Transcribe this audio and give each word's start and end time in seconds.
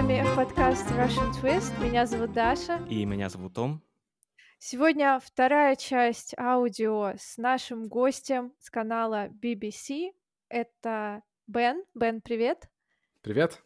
вами 0.00 0.22
подкаст 0.36 0.86
Russian 0.92 1.32
Twist. 1.42 1.76
Меня 1.82 2.06
зовут 2.06 2.32
Даша. 2.32 2.86
И 2.88 3.04
меня 3.04 3.28
зовут 3.28 3.54
Том. 3.54 3.82
Сегодня 4.58 5.18
вторая 5.18 5.74
часть 5.74 6.38
аудио 6.38 7.14
с 7.18 7.36
нашим 7.36 7.88
гостем 7.88 8.52
с 8.60 8.70
канала 8.70 9.26
BBC. 9.26 10.12
Это 10.48 11.24
Бен. 11.48 11.84
Бен, 11.96 12.20
привет. 12.20 12.70
Привет. 13.22 13.60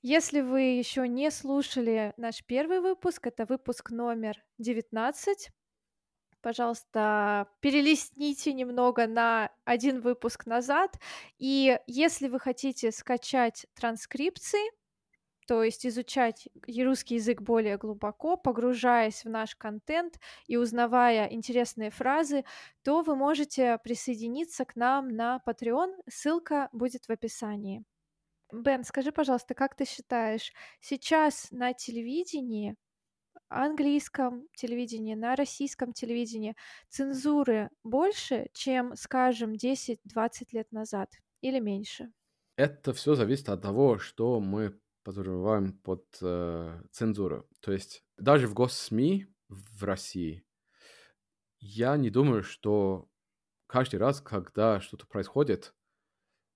Если 0.00 0.42
вы 0.42 0.60
еще 0.78 1.08
не 1.08 1.28
слушали 1.32 2.14
наш 2.18 2.44
первый 2.44 2.78
выпуск, 2.78 3.26
это 3.26 3.44
выпуск 3.44 3.90
номер 3.90 4.44
19. 4.58 5.50
Пожалуйста, 6.40 7.48
перелистните 7.58 8.52
немного 8.52 9.08
на 9.08 9.50
один 9.64 10.00
выпуск 10.00 10.46
назад. 10.46 11.00
И 11.38 11.80
если 11.88 12.28
вы 12.28 12.38
хотите 12.38 12.92
скачать 12.92 13.66
транскрипции, 13.74 14.70
то 15.46 15.62
есть 15.62 15.86
изучать 15.86 16.48
русский 16.66 17.16
язык 17.16 17.40
более 17.42 17.78
глубоко, 17.78 18.36
погружаясь 18.36 19.24
в 19.24 19.28
наш 19.30 19.56
контент 19.56 20.18
и 20.46 20.56
узнавая 20.56 21.26
интересные 21.28 21.90
фразы, 21.90 22.44
то 22.82 23.02
вы 23.02 23.16
можете 23.16 23.78
присоединиться 23.82 24.64
к 24.64 24.76
нам 24.76 25.08
на 25.08 25.40
Patreon. 25.46 25.94
Ссылка 26.08 26.68
будет 26.72 27.06
в 27.06 27.10
описании. 27.10 27.84
Бен, 28.52 28.84
скажи, 28.84 29.12
пожалуйста, 29.12 29.54
как 29.54 29.74
ты 29.76 29.84
считаешь, 29.84 30.52
сейчас 30.80 31.48
на 31.50 31.72
телевидении, 31.74 32.76
английском 33.48 34.48
телевидении, 34.56 35.14
на 35.14 35.36
российском 35.36 35.92
телевидении 35.92 36.56
цензуры 36.88 37.70
больше, 37.84 38.48
чем, 38.54 38.96
скажем, 38.96 39.56
10-20 39.56 40.48
лет 40.52 40.72
назад 40.72 41.10
или 41.40 41.60
меньше? 41.60 42.12
Это 42.56 42.92
все 42.92 43.14
зависит 43.14 43.48
от 43.48 43.62
того, 43.62 43.98
что 43.98 44.40
мы 44.40 44.78
подразумеваем 45.04 45.78
под 45.78 46.04
э, 46.20 46.82
цензуру. 46.90 47.48
То 47.60 47.72
есть 47.72 48.02
даже 48.16 48.48
в 48.48 48.54
госсми 48.54 49.28
в 49.48 49.84
России 49.84 50.44
я 51.60 51.96
не 51.96 52.10
думаю, 52.10 52.42
что 52.42 53.08
каждый 53.66 53.96
раз, 53.96 54.20
когда 54.20 54.80
что-то 54.80 55.06
происходит, 55.06 55.74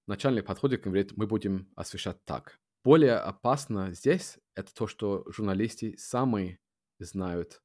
начальник 0.06 0.44
подходит 0.44 0.80
и 0.80 0.84
говорит, 0.84 1.16
мы 1.16 1.26
будем 1.26 1.72
освещать 1.76 2.22
так. 2.24 2.58
Более 2.84 3.16
опасно 3.16 3.92
здесь 3.92 4.38
это 4.54 4.72
то, 4.74 4.86
что 4.86 5.24
журналисты 5.30 5.96
сами 5.96 6.60
знают, 6.98 7.62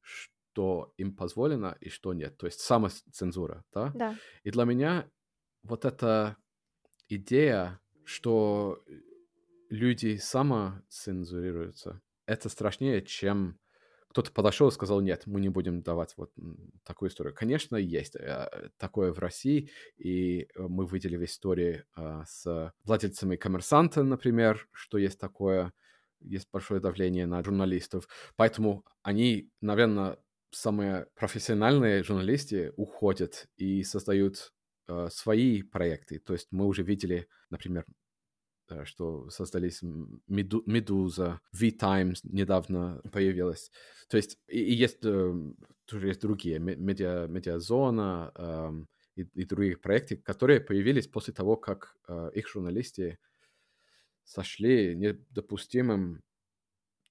что 0.00 0.92
им 0.98 1.16
позволено 1.16 1.76
и 1.80 1.88
что 1.88 2.12
нет. 2.12 2.36
То 2.36 2.46
есть 2.46 2.60
самоцензура, 2.60 3.64
да? 3.72 3.90
Да. 3.94 4.16
И 4.42 4.50
для 4.50 4.64
меня 4.64 5.10
вот 5.62 5.84
эта 5.86 6.36
идея, 7.08 7.80
что 8.04 8.84
люди 9.72 10.16
самоцензурируются, 10.18 12.02
это 12.26 12.50
страшнее, 12.50 13.00
чем 13.02 13.58
кто-то 14.08 14.30
подошел 14.30 14.68
и 14.68 14.72
сказал, 14.72 15.00
нет, 15.00 15.22
мы 15.24 15.40
не 15.40 15.48
будем 15.48 15.80
давать 15.82 16.12
вот 16.18 16.30
такую 16.84 17.08
историю. 17.08 17.34
Конечно, 17.34 17.76
есть 17.76 18.14
э, 18.14 18.68
такое 18.76 19.14
в 19.14 19.18
России, 19.18 19.70
и 19.96 20.46
мы 20.56 20.86
видели 20.86 21.16
в 21.16 21.24
истории 21.24 21.84
э, 21.96 22.22
с 22.26 22.74
владельцами 22.84 23.36
коммерсанта, 23.36 24.02
например, 24.02 24.68
что 24.72 24.98
есть 24.98 25.18
такое, 25.18 25.72
есть 26.20 26.48
большое 26.52 26.78
давление 26.78 27.24
на 27.26 27.42
журналистов. 27.42 28.06
Поэтому 28.36 28.84
они, 29.02 29.50
наверное, 29.62 30.18
самые 30.50 31.06
профессиональные 31.14 32.04
журналисты 32.04 32.74
уходят 32.76 33.46
и 33.56 33.82
создают 33.84 34.52
э, 34.88 35.08
свои 35.10 35.62
проекты. 35.62 36.18
То 36.18 36.34
есть 36.34 36.48
мы 36.50 36.66
уже 36.66 36.82
видели, 36.82 37.26
например, 37.48 37.86
Э, 37.86 38.01
что 38.84 39.28
создались 39.30 39.80
Меду, 40.26 40.62
Медуза, 40.66 41.40
V-Times 41.52 42.24
недавно 42.24 43.00
появилась. 43.12 43.70
То 44.08 44.16
есть 44.16 44.38
и, 44.48 44.62
и 44.62 44.72
есть 44.72 45.04
эм, 45.04 45.56
тоже 45.86 46.08
есть 46.08 46.20
другие, 46.20 46.58
медиа, 46.58 47.26
медиазона 47.28 48.32
э, 48.34 48.72
и, 49.16 49.22
и 49.34 49.44
другие 49.44 49.76
проекты, 49.76 50.16
которые 50.16 50.60
появились 50.60 51.06
после 51.06 51.34
того, 51.34 51.56
как 51.56 51.96
э, 52.08 52.30
их 52.34 52.48
журналисты 52.48 53.18
сошли 54.24 54.94
недопустимым 54.96 56.22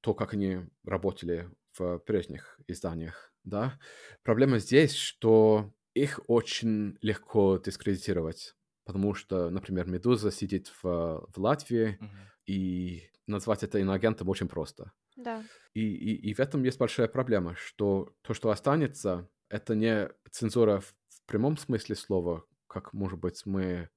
то, 0.01 0.13
как 0.13 0.33
они 0.33 0.61
работали 0.83 1.49
в 1.73 1.99
прежних 1.99 2.59
изданиях. 2.67 3.31
Да? 3.43 3.79
Проблема 4.23 4.59
здесь, 4.59 4.93
что 4.93 5.73
их 5.93 6.19
очень 6.27 6.97
легко 7.01 7.57
дискредитировать 7.57 8.55
потому 8.85 9.13
что, 9.13 9.49
например, 9.49 9.87
Медуза 9.87 10.31
сидит 10.31 10.71
в, 10.81 11.27
в 11.27 11.37
Латвии, 11.37 11.97
mm-hmm. 11.99 12.07
и 12.47 13.09
назвать 13.27 13.63
это 13.63 13.79
иноагентом 13.79 14.29
очень 14.29 14.47
просто. 14.47 14.91
Да. 15.15 15.43
И, 15.73 15.81
и, 15.81 16.29
и 16.29 16.33
в 16.33 16.39
этом 16.39 16.63
есть 16.63 16.77
большая 16.77 17.07
проблема, 17.07 17.55
что 17.55 18.13
то, 18.21 18.33
что 18.33 18.49
останется, 18.49 19.29
это 19.49 19.75
не 19.75 20.09
цензура 20.31 20.79
в, 20.79 20.93
в 21.09 21.25
прямом 21.25 21.57
смысле 21.57 21.95
слова, 21.95 22.45
как, 22.67 22.93
может 22.93 23.19
быть, 23.19 23.45
мы 23.45 23.89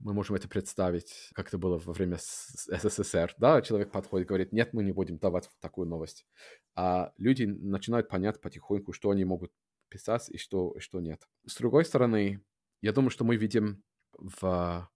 мы 0.00 0.14
можем 0.14 0.36
это 0.36 0.48
представить, 0.48 1.30
как 1.34 1.48
это 1.48 1.58
было 1.58 1.78
во 1.78 1.92
время 1.92 2.18
СССР, 2.18 3.34
да, 3.38 3.60
человек 3.62 3.90
подходит 3.90 4.26
и 4.26 4.28
говорит, 4.28 4.52
нет, 4.52 4.72
мы 4.72 4.84
не 4.84 4.92
будем 4.92 5.18
давать 5.18 5.50
такую 5.60 5.88
новость. 5.88 6.24
А 6.76 7.12
люди 7.16 7.44
начинают 7.44 8.08
понять 8.08 8.40
потихоньку, 8.40 8.92
что 8.92 9.10
они 9.10 9.24
могут 9.24 9.52
писать 9.88 10.28
и 10.30 10.38
что, 10.38 10.72
и 10.76 10.80
что 10.80 11.00
нет. 11.00 11.26
С 11.46 11.56
другой 11.56 11.84
стороны, 11.84 12.44
я 12.80 12.92
думаю, 12.92 13.10
что 13.10 13.24
мы 13.24 13.36
видим 13.36 13.82
в 14.18 14.88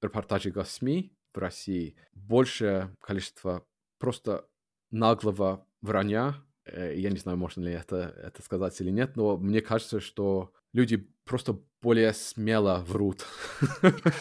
репортаже 0.00 0.52
СМИ 0.64 1.16
в 1.34 1.38
России 1.38 1.96
большее 2.14 2.96
количество 3.00 3.66
просто 3.98 4.46
наглого 4.90 5.66
вранья. 5.80 6.34
Э, 6.64 6.94
я 6.96 7.10
не 7.10 7.18
знаю, 7.18 7.38
можно 7.38 7.62
ли 7.62 7.72
это, 7.72 8.14
это 8.22 8.42
сказать 8.42 8.80
или 8.80 8.90
нет, 8.90 9.16
но 9.16 9.36
мне 9.36 9.60
кажется, 9.60 10.00
что 10.00 10.52
люди 10.72 11.08
просто 11.24 11.60
более 11.82 12.12
смело 12.12 12.84
врут. 12.86 13.24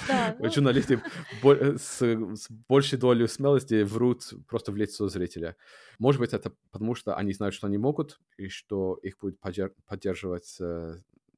Да, 0.08 0.36
ну... 0.40 0.52
Журналисты 0.52 1.02
э, 1.44 1.78
с, 1.78 2.02
с 2.02 2.50
большей 2.68 2.98
долей 2.98 3.28
смелости 3.28 3.84
врут 3.84 4.34
просто 4.48 4.72
в 4.72 4.78
лицо 4.78 5.10
зрителя. 5.10 5.56
Может 5.98 6.22
быть, 6.22 6.34
это 6.34 6.54
потому, 6.72 6.96
что 6.96 7.16
они 7.16 7.34
знают, 7.34 7.56
что 7.56 7.68
они 7.68 7.78
могут, 7.78 8.20
и 8.38 8.48
что 8.48 8.96
их 9.04 9.18
будет 9.20 9.40
поддерживать 9.40 10.58
э, 10.62 10.96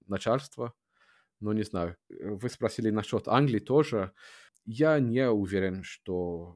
начальство, 0.08 0.74
ну, 1.42 1.52
не 1.54 1.64
знаю. 1.64 1.98
Э, 2.10 2.30
вы 2.30 2.50
спросили 2.50 2.90
насчет 2.92 3.28
Англии 3.28 3.60
тоже. 3.60 4.14
Я 4.66 5.00
не 5.00 5.30
уверен, 5.30 5.84
что 5.84 6.56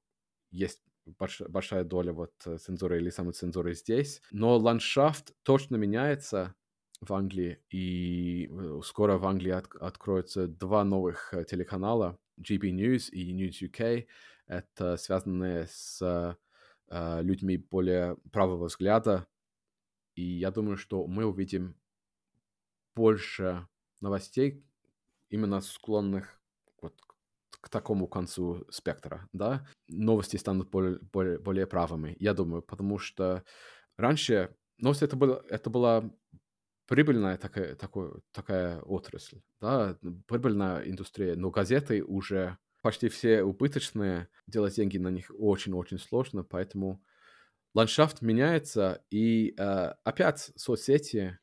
есть 0.52 0.82
больш, 1.06 1.42
большая 1.42 1.84
доля 1.84 2.14
вот 2.14 2.34
э, 2.46 2.58
цензуры 2.58 2.98
или 2.98 3.10
самоцензуры 3.10 3.74
здесь. 3.74 4.22
Но 4.32 4.58
ландшафт 4.58 5.34
точно 5.44 5.76
меняется 5.76 6.56
в 7.02 7.14
Англии, 7.14 7.60
и 7.70 8.48
э, 8.50 8.80
скоро 8.84 9.18
в 9.18 9.26
Англии 9.26 9.52
от, 9.52 9.76
откроются 9.76 10.48
два 10.48 10.84
новых 10.84 11.34
телеканала, 11.50 12.18
GB 12.40 12.72
News 12.72 13.10
и 13.12 13.34
News 13.34 13.68
UK. 13.68 14.08
Это 14.48 14.98
связанные 14.98 15.68
с 15.68 16.38
э, 16.90 17.22
людьми 17.24 17.58
более 17.58 18.18
правого 18.32 18.66
взгляда. 18.66 19.28
И 20.16 20.24
я 20.24 20.52
думаю, 20.52 20.78
что 20.78 21.08
мы 21.08 21.26
увидим 21.26 21.76
больше 22.96 23.68
новостей, 24.00 24.64
именно 25.30 25.62
склонных 25.62 26.40
вот 26.82 27.00
к 27.50 27.70
такому 27.70 28.08
концу 28.08 28.66
спектра, 28.70 29.28
да, 29.34 29.68
новости 29.88 30.38
станут 30.38 30.70
более, 30.70 31.00
более, 31.00 31.40
более 31.40 31.68
правыми, 31.68 32.16
я 32.20 32.34
думаю, 32.34 32.62
потому 32.62 33.00
что 33.00 33.44
раньше 33.98 34.56
новости 34.78 35.06
это, 35.06 35.16
было, 35.16 35.44
это 35.50 35.70
была 35.70 36.12
прибыльная 36.88 37.38
такая, 37.38 37.76
такой, 37.76 38.22
такая 38.32 38.82
отрасль, 38.82 39.42
да, 39.60 39.98
прибыльная 40.28 40.82
индустрия, 40.84 41.36
но 41.36 41.50
газеты 41.50 42.04
уже 42.04 42.58
почти 42.82 43.10
все 43.10 43.42
убыточные, 43.42 44.30
делать 44.46 44.76
деньги 44.76 45.00
на 45.00 45.10
них 45.10 45.32
очень-очень 45.36 45.98
сложно, 45.98 46.44
поэтому 46.44 47.04
ландшафт 47.74 48.22
меняется, 48.22 49.04
и 49.10 49.56
э, 49.58 49.94
опять 50.04 50.52
соцсети 50.56 51.40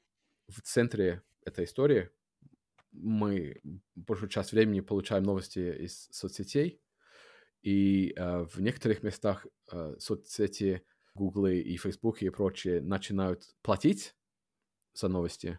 в 0.46 0.60
центре 0.62 1.22
этой 1.44 1.64
истории, 1.64 2.10
мы 2.92 3.60
большую 3.94 4.28
часть 4.28 4.52
времени 4.52 4.80
получаем 4.80 5.24
новости 5.24 5.58
из 5.58 6.08
соцсетей, 6.10 6.80
и 7.62 8.12
э, 8.16 8.44
в 8.44 8.60
некоторых 8.60 9.02
местах 9.02 9.46
э, 9.70 9.94
соцсети 9.98 10.82
Google 11.14 11.46
и 11.48 11.76
Facebook 11.76 12.22
и 12.22 12.30
прочие 12.30 12.80
начинают 12.80 13.44
платить 13.62 14.14
за 14.94 15.08
новости, 15.08 15.58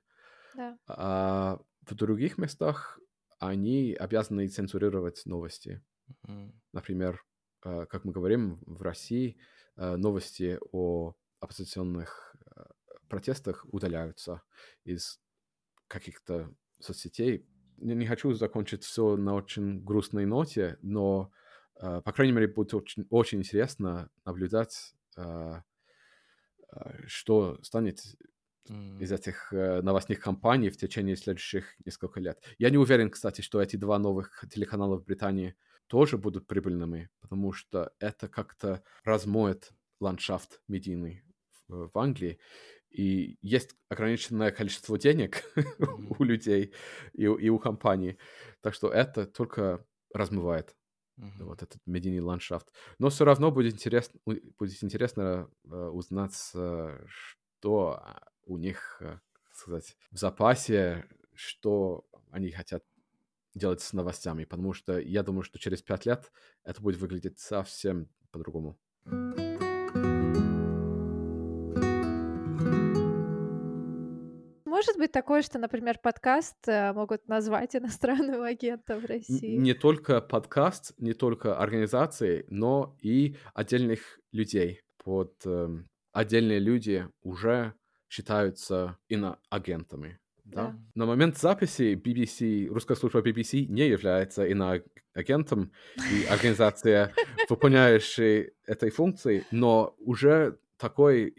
да. 0.55 0.77
а 0.87 1.59
в 1.81 1.95
других 1.95 2.37
местах 2.37 2.99
они 3.39 3.93
обязаны 3.93 4.47
цензурировать 4.47 5.25
новости. 5.25 5.83
Mm. 6.27 6.53
Например, 6.71 7.23
э, 7.65 7.85
как 7.85 8.05
мы 8.05 8.11
говорим, 8.11 8.61
в 8.65 8.81
России 8.81 9.37
э, 9.75 9.95
новости 9.95 10.59
о 10.71 11.13
оппозиционных 11.39 12.35
э, 12.55 12.63
протестах 13.09 13.65
удаляются 13.71 14.41
из 14.83 15.19
каких-то 15.87 16.53
соцсетей. 16.83 17.45
Я 17.77 17.95
не 17.95 18.05
хочу 18.05 18.33
закончить 18.33 18.83
все 18.83 19.17
на 19.17 19.35
очень 19.35 19.83
грустной 19.83 20.25
ноте, 20.25 20.77
но 20.81 21.31
По 21.79 22.11
крайней 22.13 22.33
мере, 22.33 22.47
будет 22.47 22.73
очень, 22.73 23.05
очень 23.09 23.39
интересно 23.39 24.09
наблюдать, 24.25 24.93
что 27.07 27.59
станет 27.63 27.99
из 28.99 29.11
этих 29.11 29.51
новостных 29.51 30.19
кампаний 30.19 30.69
в 30.69 30.77
течение 30.77 31.15
следующих 31.15 31.75
нескольких 31.85 32.17
лет. 32.17 32.43
Я 32.57 32.69
не 32.69 32.77
уверен, 32.77 33.09
кстати, 33.09 33.41
что 33.41 33.61
эти 33.61 33.75
два 33.75 33.99
новых 33.99 34.45
телеканала 34.49 34.97
в 34.97 35.03
Британии 35.03 35.55
тоже 35.87 36.17
будут 36.17 36.47
прибыльными, 36.47 37.09
потому 37.19 37.51
что 37.51 37.91
это 37.99 38.29
как-то 38.29 38.83
размоет 39.03 39.73
ландшафт 39.99 40.61
медийный 40.67 41.23
в, 41.67 41.89
в 41.93 41.97
Англии. 41.99 42.39
И 42.93 43.37
есть 43.41 43.75
ограниченное 43.89 44.51
количество 44.51 44.97
денег 44.99 45.43
mm-hmm. 45.55 46.15
у 46.19 46.23
людей 46.23 46.73
и, 47.13 47.23
и 47.23 47.49
у 47.49 47.59
компаний. 47.59 48.17
Так 48.61 48.75
что 48.75 48.89
это 48.89 49.25
только 49.25 49.83
размывает 50.13 50.75
mm-hmm. 51.19 51.43
вот 51.43 51.63
этот 51.63 51.81
медийный 51.87 52.19
ландшафт. 52.19 52.71
Но 52.99 53.09
все 53.09 53.25
равно 53.25 53.51
будет 53.51 53.73
интересно, 53.73 54.19
будет 54.25 54.83
интересно 54.83 55.49
э, 55.65 55.75
узнать, 55.75 56.51
э, 56.53 57.05
что 57.07 57.93
а, 57.93 58.21
у 58.45 58.57
них, 58.57 58.97
э, 59.01 59.19
сказать, 59.53 59.97
в 60.11 60.17
запасе, 60.17 61.07
что 61.33 62.05
они 62.29 62.51
хотят 62.51 62.83
делать 63.55 63.81
с 63.81 63.93
новостями, 63.93 64.45
потому 64.45 64.73
что 64.73 64.99
я 64.99 65.23
думаю, 65.23 65.43
что 65.43 65.59
через 65.59 65.81
пять 65.81 66.05
лет 66.05 66.31
это 66.63 66.81
будет 66.81 66.97
выглядеть 66.97 67.39
совсем 67.39 68.09
по-другому. 68.31 68.77
Может 74.85 74.97
быть 74.97 75.13
такое, 75.13 75.41
что, 75.43 75.59
например, 75.59 75.97
подкаст 75.97 76.57
э, 76.67 76.91
могут 76.91 77.29
назвать 77.29 77.73
иностранного 77.73 78.47
агента 78.53 78.99
в 78.99 79.05
России? 79.05 79.55
Не 79.55 79.73
только 79.73 80.19
подкаст, 80.19 80.91
не 80.97 81.13
только 81.13 81.57
организации, 81.57 82.45
но 82.49 82.97
и 83.01 83.37
отдельных 83.53 84.19
людей. 84.33 84.81
Под 85.01 85.35
э, 85.45 85.69
отдельные 86.11 86.59
люди 86.59 87.07
уже 87.21 87.75
считаются 88.09 88.97
иноагентами. 89.07 90.19
Да? 90.43 90.71
Да. 90.71 90.79
На 90.95 91.05
момент 91.05 91.37
записи 91.37 91.93
BBC, 91.95 92.67
русская 92.67 92.95
служба 92.95 93.21
BBC 93.21 93.67
не 93.67 93.87
является 93.87 94.45
иноагентом 94.45 95.71
и 96.11 96.25
организация, 96.25 97.13
выполняющая 97.49 98.51
этой 98.65 98.89
функции, 98.89 99.45
но 99.49 99.95
уже 99.99 100.57
такой 100.77 101.35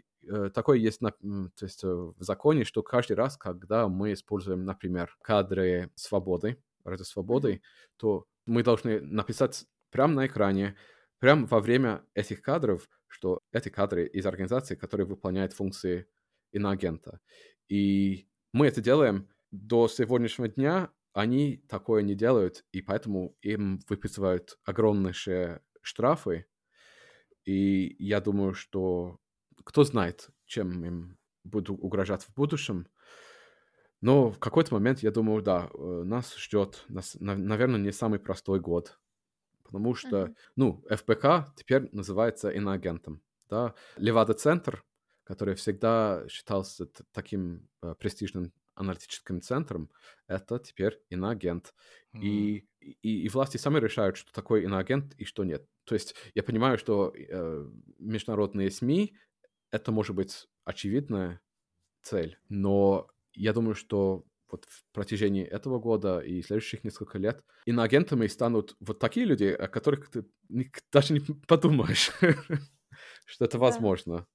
такое 0.53 0.77
есть 0.77 1.01
на, 1.01 1.11
то 1.11 1.65
есть 1.65 1.83
э, 1.83 1.87
в 1.87 2.15
законе, 2.19 2.63
что 2.63 2.83
каждый 2.83 3.13
раз, 3.13 3.37
когда 3.37 3.87
мы 3.87 4.13
используем, 4.13 4.65
например, 4.65 5.15
кадры 5.21 5.91
свободы, 5.95 6.61
ради 6.83 7.03
свободы, 7.03 7.61
то 7.97 8.25
мы 8.45 8.63
должны 8.63 9.01
написать 9.01 9.65
прямо 9.89 10.13
на 10.13 10.27
экране, 10.27 10.75
прямо 11.19 11.47
во 11.47 11.59
время 11.59 12.03
этих 12.13 12.41
кадров, 12.41 12.87
что 13.07 13.39
эти 13.51 13.69
кадры 13.69 14.05
из 14.07 14.25
организации, 14.25 14.75
которые 14.75 15.07
выполняют 15.07 15.53
функции 15.53 16.07
иноагента. 16.51 17.19
И 17.67 18.27
мы 18.53 18.67
это 18.67 18.81
делаем 18.81 19.29
до 19.51 19.87
сегодняшнего 19.87 20.47
дня, 20.47 20.91
они 21.13 21.63
такое 21.69 22.03
не 22.03 22.13
делают, 22.13 22.65
и 22.71 22.81
поэтому 22.81 23.37
им 23.41 23.79
выписывают 23.87 24.57
огромные 24.65 25.13
штрафы. 25.81 26.45
И 27.45 27.95
я 27.99 28.19
думаю, 28.19 28.53
что 28.53 29.19
кто 29.65 29.83
знает, 29.83 30.29
чем 30.45 30.85
им 30.85 31.17
будут 31.43 31.77
угрожать 31.81 32.23
в 32.23 32.33
будущем. 32.33 32.87
Но 33.99 34.29
в 34.29 34.39
какой-то 34.39 34.73
момент, 34.73 34.99
я 34.99 35.11
думаю, 35.11 35.41
да, 35.41 35.69
э, 35.73 36.03
нас 36.05 36.33
ждет, 36.37 36.85
нас, 36.87 37.17
наверное, 37.19 37.79
не 37.79 37.91
самый 37.91 38.19
простой 38.19 38.61
год. 38.61 38.97
Потому 39.63 39.95
что, 39.95 40.25
mm-hmm. 40.25 40.35
ну, 40.55 40.85
ФБК 40.89 41.53
теперь 41.57 41.89
называется 41.91 42.49
иноагентом. 42.49 43.21
Да? 43.49 43.73
Левада-центр 43.97 44.85
который 45.25 45.55
всегда 45.55 46.23
считался 46.29 46.87
таким 47.11 47.67
э, 47.81 47.95
престижным 47.99 48.53
аналитическим 48.75 49.41
центром, 49.41 49.89
это 50.27 50.59
теперь 50.59 51.01
иноагент. 51.09 51.73
Mm. 52.13 52.21
И, 52.21 52.67
и, 52.79 53.25
и 53.25 53.29
власти 53.29 53.57
сами 53.57 53.79
решают, 53.79 54.17
что 54.17 54.31
такое 54.31 54.61
иноагент 54.61 55.15
и 55.15 55.25
что 55.25 55.43
нет. 55.43 55.67
То 55.83 55.95
есть 55.95 56.15
я 56.35 56.43
понимаю, 56.43 56.77
что 56.77 57.11
э, 57.15 57.69
международные 57.97 58.69
СМИ 58.69 59.17
это 59.75 59.91
может 59.91 60.15
быть 60.15 60.47
очевидная 60.63 61.41
цель, 62.01 62.39
но 62.49 63.07
я 63.33 63.53
думаю, 63.53 63.75
что 63.75 64.25
вот 64.49 64.65
в 64.65 64.85
протяжении 64.93 65.43
этого 65.43 65.79
года 65.79 66.19
и 66.19 66.41
следующих 66.41 66.83
несколько 66.83 67.17
лет 67.17 67.43
иноагентами 67.65 68.27
станут 68.27 68.75
вот 68.79 68.99
такие 68.99 69.25
люди, 69.25 69.45
о 69.45 69.67
которых 69.67 70.09
ты 70.09 70.25
даже 70.91 71.13
не 71.13 71.19
подумаешь, 71.47 72.11
что 73.25 73.45
это 73.45 73.57
возможно. 73.59 74.27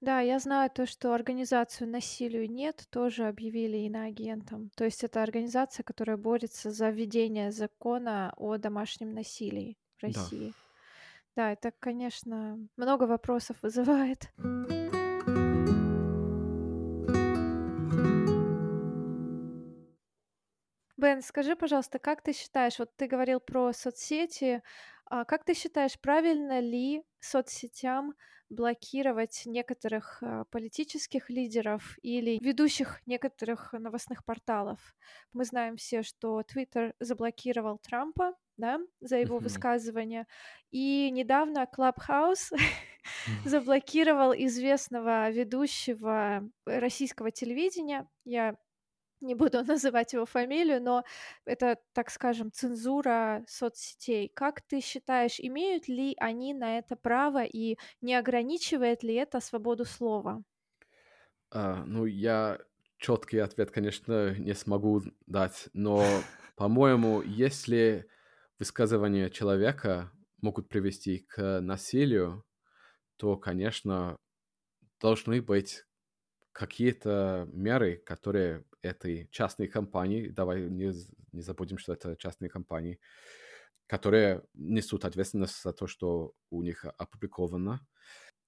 Да, 0.00 0.20
я 0.20 0.38
знаю 0.38 0.70
то, 0.70 0.86
что 0.86 1.14
организацию 1.14 1.88
«Насилию 1.88 2.50
нет» 2.50 2.86
тоже 2.90 3.26
объявили 3.26 3.78
иноагентом. 3.78 4.70
То 4.76 4.84
есть 4.84 5.02
это 5.02 5.22
организация, 5.22 5.84
которая 5.84 6.18
борется 6.18 6.70
за 6.70 6.90
введение 6.90 7.50
закона 7.50 8.32
о 8.36 8.58
домашнем 8.58 9.14
насилии 9.14 9.78
в. 9.96 10.02
России. 10.02 10.52
Да, 10.52 10.65
это, 11.40 11.72
конечно, 11.78 12.58
много 12.76 13.04
вопросов 13.04 13.56
вызывает. 13.62 14.30
Бен, 20.96 21.20
скажи, 21.20 21.56
пожалуйста, 21.56 21.98
как 21.98 22.22
ты 22.22 22.32
считаешь, 22.32 22.78
вот 22.78 22.96
ты 22.96 23.06
говорил 23.06 23.38
про 23.38 23.72
соцсети, 23.72 24.62
а 25.04 25.24
как 25.24 25.44
ты 25.44 25.52
считаешь, 25.52 26.00
правильно 26.00 26.58
ли 26.58 27.04
соцсетям 27.20 28.14
блокировать 28.48 29.42
некоторых 29.44 30.22
а, 30.22 30.44
политических 30.44 31.30
лидеров 31.30 31.98
или 32.02 32.38
ведущих 32.40 33.00
некоторых 33.06 33.72
новостных 33.72 34.24
порталов. 34.24 34.94
Мы 35.32 35.44
знаем 35.44 35.76
все, 35.76 36.02
что 36.02 36.42
Твиттер 36.42 36.94
заблокировал 37.00 37.78
Трампа, 37.78 38.34
да, 38.56 38.80
за 39.00 39.16
его 39.16 39.38
высказывания. 39.38 40.26
И 40.70 41.10
недавно 41.10 41.66
Clubhouse 41.66 42.52
заблокировал 43.44 44.32
известного 44.32 45.30
ведущего 45.30 46.48
российского 46.66 47.30
телевидения. 47.30 48.08
Я 48.24 48.56
не 49.20 49.34
буду 49.34 49.62
называть 49.64 50.12
его 50.12 50.26
фамилию, 50.26 50.82
но 50.82 51.04
это, 51.44 51.78
так 51.92 52.10
скажем, 52.10 52.52
цензура 52.52 53.44
соцсетей. 53.48 54.30
Как 54.34 54.60
ты 54.62 54.80
считаешь, 54.80 55.36
имеют 55.38 55.88
ли 55.88 56.14
они 56.18 56.54
на 56.54 56.78
это 56.78 56.96
право 56.96 57.44
и 57.44 57.78
не 58.00 58.14
ограничивает 58.14 59.02
ли 59.02 59.14
это 59.14 59.40
свободу 59.40 59.84
слова? 59.84 60.42
А, 61.50 61.84
ну, 61.84 62.04
я 62.04 62.58
четкий 62.98 63.38
ответ, 63.38 63.70
конечно, 63.70 64.34
не 64.34 64.54
смогу 64.54 65.02
дать, 65.26 65.68
но, 65.72 66.02
по-моему, 66.56 67.22
если 67.22 68.08
высказывания 68.58 69.30
человека 69.30 70.12
могут 70.40 70.68
привести 70.68 71.20
к 71.28 71.60
насилию, 71.60 72.44
то, 73.16 73.36
конечно, 73.36 74.18
должны 75.00 75.42
быть 75.42 75.84
какие-то 76.52 77.48
меры, 77.52 77.98
которые 77.98 78.64
этой 78.82 79.28
частной 79.30 79.68
компании, 79.68 80.28
давай 80.28 80.62
не, 80.70 80.92
не 81.32 81.42
забудем, 81.42 81.78
что 81.78 81.92
это 81.92 82.16
частные 82.16 82.48
компании, 82.48 82.98
которые 83.86 84.42
несут 84.54 85.04
ответственность 85.04 85.62
за 85.62 85.72
то, 85.72 85.86
что 85.86 86.32
у 86.50 86.62
них 86.62 86.84
опубликовано, 86.84 87.86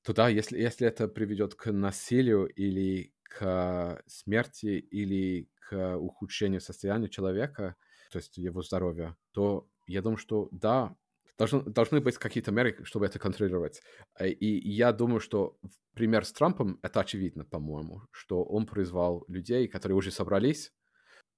то 0.03 0.29
если, 0.29 0.59
если 0.59 0.87
это 0.87 1.07
приведет 1.09 1.55
к 1.55 1.71
насилию 1.71 2.47
или 2.47 3.13
к 3.25 4.03
смерти 4.07 4.79
или 4.79 5.51
к 5.61 5.97
ухудшению 5.99 6.61
состояния 6.61 7.09
человека, 7.09 7.77
то 8.11 8.19
есть 8.19 8.39
его 8.39 8.63
здоровья, 8.63 9.17
то 9.33 9.69
я 9.89 10.03
думаю, 10.03 10.19
что 10.19 10.49
да, 10.53 10.97
должны, 11.39 11.63
должны 11.63 12.01
быть 12.01 12.19
какие-то 12.19 12.51
меры, 12.51 12.85
чтобы 12.85 13.07
это 13.07 13.19
контролировать. 13.19 13.81
Э, 14.19 14.29
и 14.29 14.69
я 14.69 14.93
думаю, 14.93 15.21
что 15.21 15.59
пример 15.95 16.25
с 16.25 16.33
Трампом, 16.33 16.79
это 16.83 17.01
очевидно, 17.01 17.45
по-моему, 17.45 18.03
что 18.11 18.45
он 18.45 18.67
призвал 18.67 19.25
людей, 19.29 19.69
которые 19.69 19.97
уже 19.97 20.11
собрались, 20.11 20.73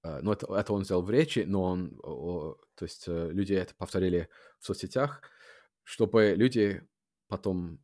э, 0.03 0.21
ну, 0.23 0.33
это, 0.33 0.53
это 0.55 0.73
он 0.73 0.85
сделал 0.85 1.03
в 1.03 1.11
речи, 1.11 1.45
но 1.47 1.63
он, 1.63 1.97
то 2.01 2.83
есть 2.83 3.05
э, 3.07 3.31
люди 3.33 3.55
это 3.55 3.75
повторили 3.75 4.29
в 4.59 4.67
соцсетях, 4.67 5.23
чтобы 5.85 6.35
люди 6.37 6.83
потом 7.29 7.79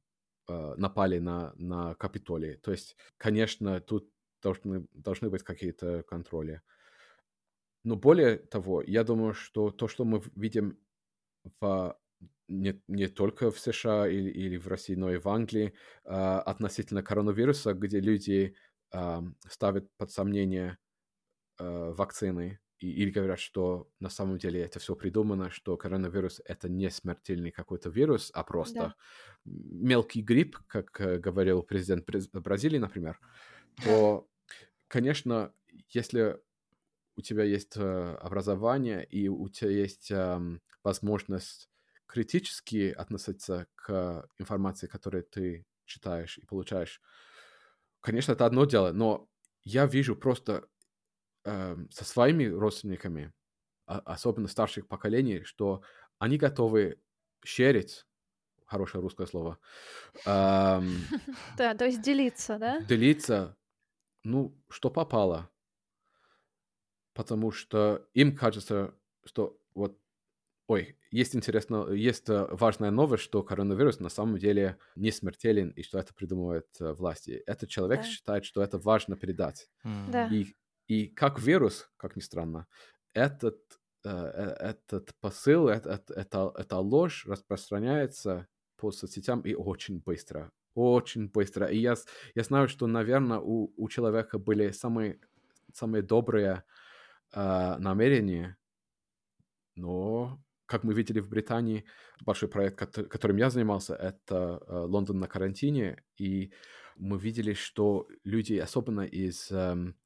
напали 0.49 1.19
на, 1.19 1.53
на 1.57 1.97
Капитолий. 1.97 2.55
То 2.59 2.71
есть, 2.71 2.97
конечно, 3.17 3.81
тут 3.81 4.09
должны, 4.41 4.87
должны 4.93 5.29
быть 5.29 5.43
какие-то 5.43 6.05
контроли. 6.05 6.63
Но 7.87 7.95
более 7.95 8.39
того, 8.39 8.83
я 8.83 9.05
думаю, 9.05 9.33
что 9.33 9.71
то, 9.71 9.87
что 9.87 10.05
мы 10.05 10.21
видим 10.35 10.77
в 11.61 11.97
не, 12.49 12.83
не 12.89 13.07
только 13.07 13.53
в 13.53 13.61
США 13.61 14.09
или, 14.09 14.29
или 14.29 14.57
в 14.57 14.67
России, 14.67 14.97
но 14.97 15.13
и 15.13 15.19
в 15.19 15.29
Англии 15.29 15.73
а, 16.05 16.41
относительно 16.41 17.05
коронавируса, 17.05 17.75
где 17.75 18.01
люди 18.01 18.57
а, 18.93 19.23
ставят 19.49 19.89
под 19.99 20.11
сомнение 20.11 20.79
а, 21.61 21.93
вакцины 21.93 22.59
и, 22.81 22.91
или 22.91 23.11
говорят, 23.11 23.39
что 23.39 23.89
на 24.01 24.09
самом 24.09 24.39
деле 24.39 24.63
это 24.63 24.81
все 24.81 24.97
придумано, 24.97 25.51
что 25.51 25.77
коронавирус 25.77 26.41
это 26.45 26.69
не 26.69 26.91
смертельный 26.91 27.53
какой-то 27.53 27.89
вирус, 27.89 28.33
а 28.35 28.43
просто 28.43 28.75
да. 28.81 28.97
мелкий 29.45 30.23
грипп, 30.23 30.59
как 30.67 31.01
э, 31.01 31.19
говорил 31.19 31.63
президент 31.63 32.05
Бразилии, 32.33 32.79
например, 32.79 33.21
то, 33.85 34.29
конечно, 34.89 35.53
если 35.91 36.41
у 37.17 37.23
тебя 37.23 37.45
есть 37.45 37.77
э, 37.77 38.15
образование 38.21 39.05
и 39.05 39.29
у 39.29 39.49
тебя 39.49 39.71
есть 39.71 40.11
э, 40.11 40.41
возможность 40.85 41.69
критически 42.07 42.91
относиться 42.91 43.67
к 43.75 44.29
информации, 44.39 44.87
которую 44.87 45.25
ты 45.25 45.67
читаешь 45.87 46.39
и 46.39 46.47
получаешь, 46.47 47.01
конечно, 48.01 48.33
это 48.33 48.47
одно 48.47 48.65
дело, 48.65 48.93
но 48.93 49.29
я 49.65 49.87
вижу 49.87 50.15
просто 50.15 50.69
э, 51.45 51.77
со 51.91 52.05
своими 52.05 52.45
родственниками, 52.45 53.33
особенно 53.87 54.49
старших 54.49 54.87
поколений, 54.87 55.45
что 55.45 55.83
они 56.19 56.39
готовы 56.39 57.01
шерить, 57.45 58.05
хорошее 58.67 59.03
русское 59.03 59.27
слово. 59.27 59.59
Да, 60.25 61.75
то 61.75 61.85
есть 61.85 62.03
делиться, 62.03 62.59
да? 62.59 62.81
Делиться, 62.81 63.57
ну, 64.25 64.61
что 64.69 64.91
попало. 64.91 65.51
Потому 67.17 67.51
что 67.51 68.07
им 68.15 68.37
кажется, 68.37 68.95
что 69.25 69.59
вот 69.75 69.99
Ой, 70.69 70.99
есть 71.13 71.37
интересно, 71.37 71.93
есть 71.93 72.29
э, 72.29 72.49
важная 72.51 72.91
новость, 72.91 73.23
что 73.23 73.45
коронавирус 73.45 74.01
на 74.01 74.09
самом 74.09 74.37
деле 74.37 74.79
не 74.97 75.13
смертелен 75.13 75.71
и 75.71 75.83
что 75.85 75.99
это 75.99 76.13
придумывает 76.13 76.67
э, 76.81 76.93
власти. 76.93 77.43
Этот 77.47 77.71
человек 77.71 78.01
да. 78.01 78.07
считает, 78.07 78.45
что 78.45 78.63
это 78.63 78.77
важно 78.77 79.17
передать. 79.17 79.71
Да. 79.85 80.27
И, 80.27 80.57
и 80.89 81.07
как 81.07 81.39
вирус, 81.39 81.89
как 81.97 82.17
ни 82.17 82.21
странно, 82.21 82.67
этот, 83.15 83.61
э, 84.05 84.11
этот 84.11 85.15
посыл, 85.21 85.69
это, 85.69 86.03
это, 86.09 86.53
это 86.57 86.79
ложь 86.79 87.27
распространяется 87.27 88.49
по 88.77 88.91
соцсетям 88.91 89.43
и 89.43 89.55
очень 89.55 90.01
быстро. 90.01 90.51
Очень 90.75 91.29
быстро. 91.29 91.67
И 91.67 91.79
я, 91.79 91.95
я 92.35 92.43
знаю, 92.43 92.67
что, 92.67 92.89
наверное, 92.89 93.39
у, 93.39 93.73
у 93.77 93.89
человека 93.89 94.41
были 94.41 94.73
самые, 94.73 95.21
самые 95.73 96.03
добрые 96.03 96.65
э, 97.33 97.77
намерения, 97.79 98.57
но 99.75 100.41
как 100.67 100.83
мы 100.83 100.95
видели 100.95 101.21
в 101.21 101.29
Британии, 101.29 101.85
большой 102.21 102.49
проект, 102.49 102.79
которым 103.09 103.37
я 103.37 103.51
занимался, 103.51 103.95
это 103.95 104.63
э, 104.67 104.79
Лондон 104.79 105.21
на 105.21 105.29
карантине, 105.29 106.03
и 106.19 106.53
мы 106.97 107.19
видели, 107.19 107.55
что 107.55 108.09
люди, 108.25 108.55
особенно 108.55 109.03
из 109.03 109.51
эм, 109.51 109.97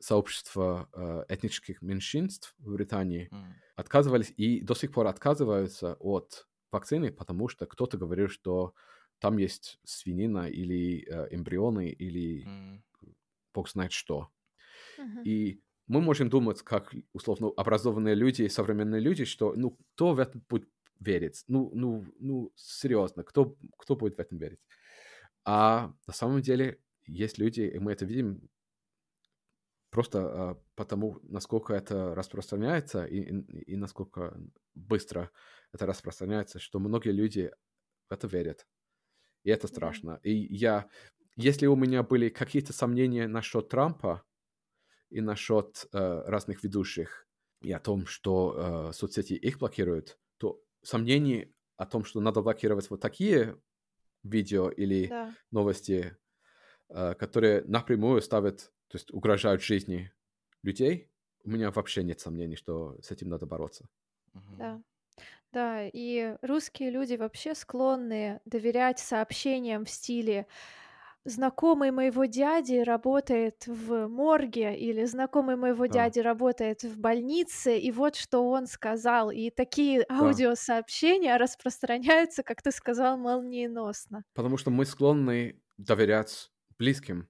сообщества 0.00 0.88
э, 0.92 1.34
этнических 1.34 1.80
меньшинств 1.80 2.54
в 2.58 2.72
Британии, 2.72 3.28
mm. 3.32 3.52
отказывались 3.76 4.32
и 4.36 4.60
до 4.60 4.74
сих 4.74 4.92
пор 4.92 5.06
отказываются 5.06 5.94
от 6.00 6.46
вакцины, 6.70 7.12
потому 7.12 7.48
что 7.48 7.66
кто-то 7.66 7.96
говорил, 7.96 8.28
что 8.28 8.74
там 9.20 9.38
есть 9.38 9.78
свинина 9.84 10.48
или 10.48 11.06
э, 11.08 11.28
эмбрионы 11.30 11.88
или 11.88 12.46
mm. 12.46 12.82
бог 13.54 13.70
знает 13.70 13.92
что. 13.92 14.28
Mm-hmm. 14.98 15.22
И 15.24 15.62
мы 15.86 16.00
можем 16.00 16.28
думать, 16.30 16.62
как 16.62 16.94
условно 17.12 17.50
образованные 17.56 18.14
люди, 18.14 18.48
современные 18.48 19.00
люди, 19.00 19.24
что 19.24 19.54
ну 19.54 19.70
кто 19.94 20.14
в 20.14 20.18
это 20.18 20.38
будет 20.48 20.68
верить? 21.00 21.44
Ну, 21.48 21.70
ну, 21.74 22.04
ну, 22.18 22.52
серьезно, 22.56 23.22
кто, 23.24 23.56
кто 23.78 23.96
будет 23.96 24.16
в 24.16 24.20
этом 24.20 24.38
верить? 24.38 24.60
А 25.44 25.92
на 26.06 26.12
самом 26.12 26.40
деле 26.40 26.80
есть 27.06 27.38
люди, 27.38 27.60
и 27.60 27.78
мы 27.78 27.92
это 27.92 28.06
видим 28.06 28.48
просто 29.90 30.18
а, 30.20 30.62
потому, 30.74 31.20
насколько 31.22 31.74
это 31.74 32.14
распространяется 32.14 33.04
и, 33.04 33.20
и, 33.20 33.72
и 33.72 33.76
насколько 33.76 34.36
быстро 34.74 35.30
это 35.72 35.86
распространяется, 35.86 36.58
что 36.58 36.78
многие 36.78 37.12
люди 37.12 37.52
в 38.08 38.12
это 38.12 38.26
верят. 38.26 38.66
И 39.44 39.50
это 39.50 39.68
страшно. 39.68 40.20
И 40.22 40.32
я, 40.32 40.88
если 41.36 41.66
у 41.66 41.76
меня 41.76 42.02
были 42.02 42.28
какие-то 42.28 42.72
сомнения 42.72 43.28
насчет 43.28 43.68
Трампа, 43.68 44.24
и 45.14 45.20
насчет 45.20 45.86
э, 45.92 46.22
разных 46.26 46.64
ведущих 46.64 47.28
и 47.62 47.70
о 47.72 47.78
том, 47.78 48.04
что 48.04 48.88
э, 48.90 48.92
соцсети 48.92 49.34
их 49.34 49.58
блокируют, 49.58 50.18
то 50.38 50.60
сомнений 50.82 51.54
о 51.76 51.86
том, 51.86 52.04
что 52.04 52.20
надо 52.20 52.42
блокировать 52.42 52.90
вот 52.90 53.00
такие 53.00 53.56
видео 54.24 54.70
или 54.70 55.06
да. 55.06 55.32
новости, 55.52 56.16
э, 56.88 57.14
которые 57.14 57.62
напрямую 57.62 58.22
ставят, 58.22 58.72
то 58.88 58.96
есть 58.96 59.12
угрожают 59.12 59.62
жизни 59.62 60.12
людей, 60.62 61.08
у 61.44 61.50
меня 61.50 61.70
вообще 61.70 62.02
нет 62.02 62.18
сомнений, 62.18 62.56
что 62.56 63.00
с 63.00 63.12
этим 63.12 63.28
надо 63.28 63.46
бороться. 63.46 63.88
Да. 64.58 64.82
Да, 65.52 65.86
и 65.86 66.36
русские 66.42 66.90
люди 66.90 67.14
вообще 67.14 67.54
склонны 67.54 68.40
доверять 68.44 68.98
сообщениям 68.98 69.84
в 69.84 69.90
стиле 69.90 70.48
знакомый 71.24 71.90
моего 71.90 72.24
дяди 72.26 72.76
работает 72.82 73.66
в 73.66 74.08
морге 74.08 74.76
или 74.76 75.04
знакомый 75.04 75.56
моего 75.56 75.86
Да. 75.88 76.08
дяди 76.08 76.18
работает 76.20 76.82
в 76.84 76.98
больнице, 76.98 77.78
и 77.78 77.90
вот 77.92 78.16
что 78.16 78.48
он 78.48 78.66
сказал. 78.66 79.30
И 79.30 79.50
такие 79.50 80.04
Да. 80.18 80.42
аудиосообщения 80.42 81.36
распространяются, 81.38 82.42
как 82.42 82.62
ты 82.62 82.70
сказал, 82.72 83.16
молниеносно. 83.18 84.24
Потому 84.34 84.56
что 84.56 84.70
мы 84.70 84.84
склонны 84.84 85.62
доверять 85.76 86.50
близким, 86.78 87.28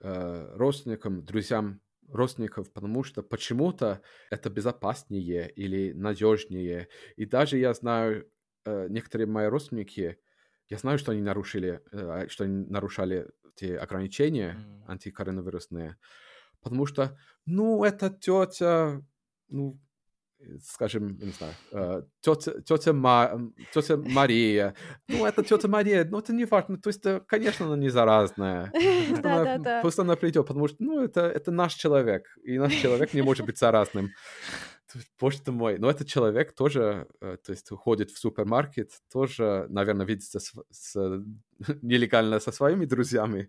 э, 0.00 0.56
родственникам, 0.56 1.24
друзьям 1.24 1.82
родственников, 2.08 2.72
потому 2.72 3.04
что 3.04 3.22
почему-то 3.22 4.02
это 4.30 4.50
безопаснее 4.50 5.50
или 5.50 5.92
надежнее. 5.92 6.88
И 7.16 7.26
даже 7.26 7.58
я 7.58 7.74
знаю, 7.74 8.30
э, 8.66 8.88
некоторые 8.90 9.26
мои 9.28 9.46
родственники, 9.48 10.20
я 10.70 10.78
знаю, 10.78 10.98
что 10.98 11.12
они 11.12 11.20
нарушили, 11.20 11.82
э, 11.92 12.28
что 12.28 12.44
они 12.44 12.64
нарушали 12.66 13.28
те 13.56 13.76
ограничения 13.76 14.56
mm. 14.56 14.84
антикоронавирусные, 14.86 15.96
потому 16.62 16.86
что, 16.86 17.18
ну, 17.44 17.84
это 17.84 18.08
тетя, 18.08 19.02
ну, 19.48 19.80
э, 20.38 20.58
скажем, 20.62 21.18
не 21.18 21.32
знаю, 21.32 21.54
э, 21.72 22.02
тетя, 22.20 22.60
тетя, 22.62 22.92
Ма, 22.92 23.52
тетя 23.74 23.96
Мария. 23.96 24.76
Ну, 25.08 25.26
это 25.26 25.42
тетя 25.42 25.66
Мария, 25.66 26.04
ну, 26.04 26.20
это 26.20 26.32
не 26.32 26.44
важно. 26.44 26.78
То 26.78 26.90
есть, 26.90 27.04
конечно, 27.26 27.66
она 27.66 27.76
не 27.76 27.90
заразная. 27.90 28.72
Да, 29.22 29.58
да, 29.58 29.80
Пусть 29.82 29.98
она 29.98 30.14
придет, 30.14 30.46
потому 30.46 30.68
что, 30.68 30.76
ну, 30.78 31.02
это, 31.02 31.22
это 31.22 31.50
наш 31.50 31.74
человек, 31.74 32.26
и 32.44 32.58
наш 32.58 32.72
человек 32.74 33.12
не 33.12 33.22
может 33.22 33.44
быть 33.44 33.58
заразным. 33.58 34.10
Боже 35.18 35.38
мой, 35.46 35.78
но 35.78 35.90
этот 35.90 36.08
человек 36.08 36.52
тоже, 36.54 37.06
э, 37.20 37.36
то 37.44 37.52
есть 37.52 37.68
ходит 37.70 38.10
в 38.10 38.18
супермаркет, 38.18 38.92
тоже, 39.12 39.66
наверное, 39.68 40.06
видится 40.06 40.40
с, 40.40 40.52
с, 40.70 41.24
нелегально 41.82 42.40
со 42.40 42.52
своими 42.52 42.84
друзьями. 42.84 43.48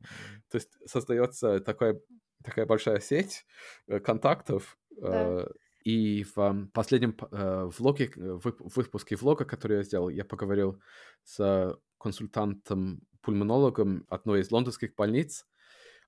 То 0.50 0.58
есть 0.58 0.78
создается 0.86 1.60
такая, 1.60 2.00
такая 2.44 2.66
большая 2.66 3.00
сеть 3.00 3.46
э, 3.88 4.00
контактов. 4.00 4.78
Да. 4.92 5.42
Э, 5.42 5.48
и 5.84 6.24
в 6.36 6.68
последнем 6.74 7.18
влоге, 7.32 8.12
в 8.16 8.54
выпуске 8.76 9.16
влога, 9.16 9.46
который 9.46 9.78
я 9.78 9.84
сделал, 9.84 10.10
я 10.10 10.24
поговорил 10.24 10.80
с 11.24 11.76
консультантом, 11.98 13.02
пульмонологом 13.22 14.06
одной 14.08 14.42
из 14.42 14.52
лондонских 14.52 14.94
больниц. 14.94 15.48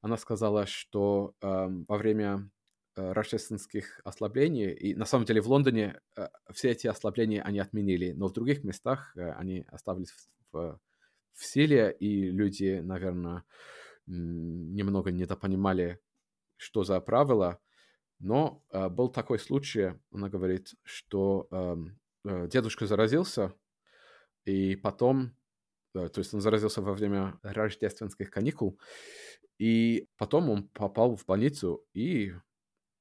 Она 0.02 0.18
сказала, 0.18 0.68
что 0.68 1.34
во 1.42 1.98
время 1.98 2.52
рождественских 2.96 4.02
ослаблений. 4.04 4.72
И 4.72 4.96
на 4.96 5.06
самом 5.06 5.26
деле 5.26 5.42
в 5.42 5.48
Лондоне 5.48 6.00
э, 6.16 6.28
все 6.52 6.72
эти 6.72 6.88
ослабления 6.88 7.42
они 7.42 7.60
отменили, 7.60 8.12
но 8.12 8.28
в 8.28 8.34
других 8.34 8.64
местах 8.64 9.16
э, 9.16 9.32
они 9.32 9.66
оставались 9.70 10.12
в, 10.12 10.28
в, 10.52 10.80
в 11.34 11.46
силе, 11.46 11.96
и 12.00 12.30
люди, 12.30 12.80
наверное, 12.84 13.44
немного 14.06 15.12
недопонимали, 15.12 16.00
что 16.58 16.84
за 16.84 17.00
правила. 17.00 17.60
Но 18.20 18.64
э, 18.70 18.90
был 18.90 19.10
такой 19.10 19.40
случай, 19.40 19.94
она 20.12 20.30
говорит, 20.30 20.74
что 20.84 21.48
э, 21.52 22.48
дедушка 22.48 22.86
заразился, 22.88 23.54
и 24.46 24.76
потом, 24.76 25.36
э, 25.94 26.10
то 26.10 26.20
есть 26.20 26.34
он 26.34 26.42
заразился 26.42 26.82
во 26.82 26.94
время 26.94 27.40
рождественских 27.44 28.30
каникул, 28.30 28.80
и 29.58 30.08
потом 30.18 30.50
он 30.50 30.68
попал 30.70 31.16
в 31.16 31.26
больницу, 31.26 31.86
и 31.94 32.34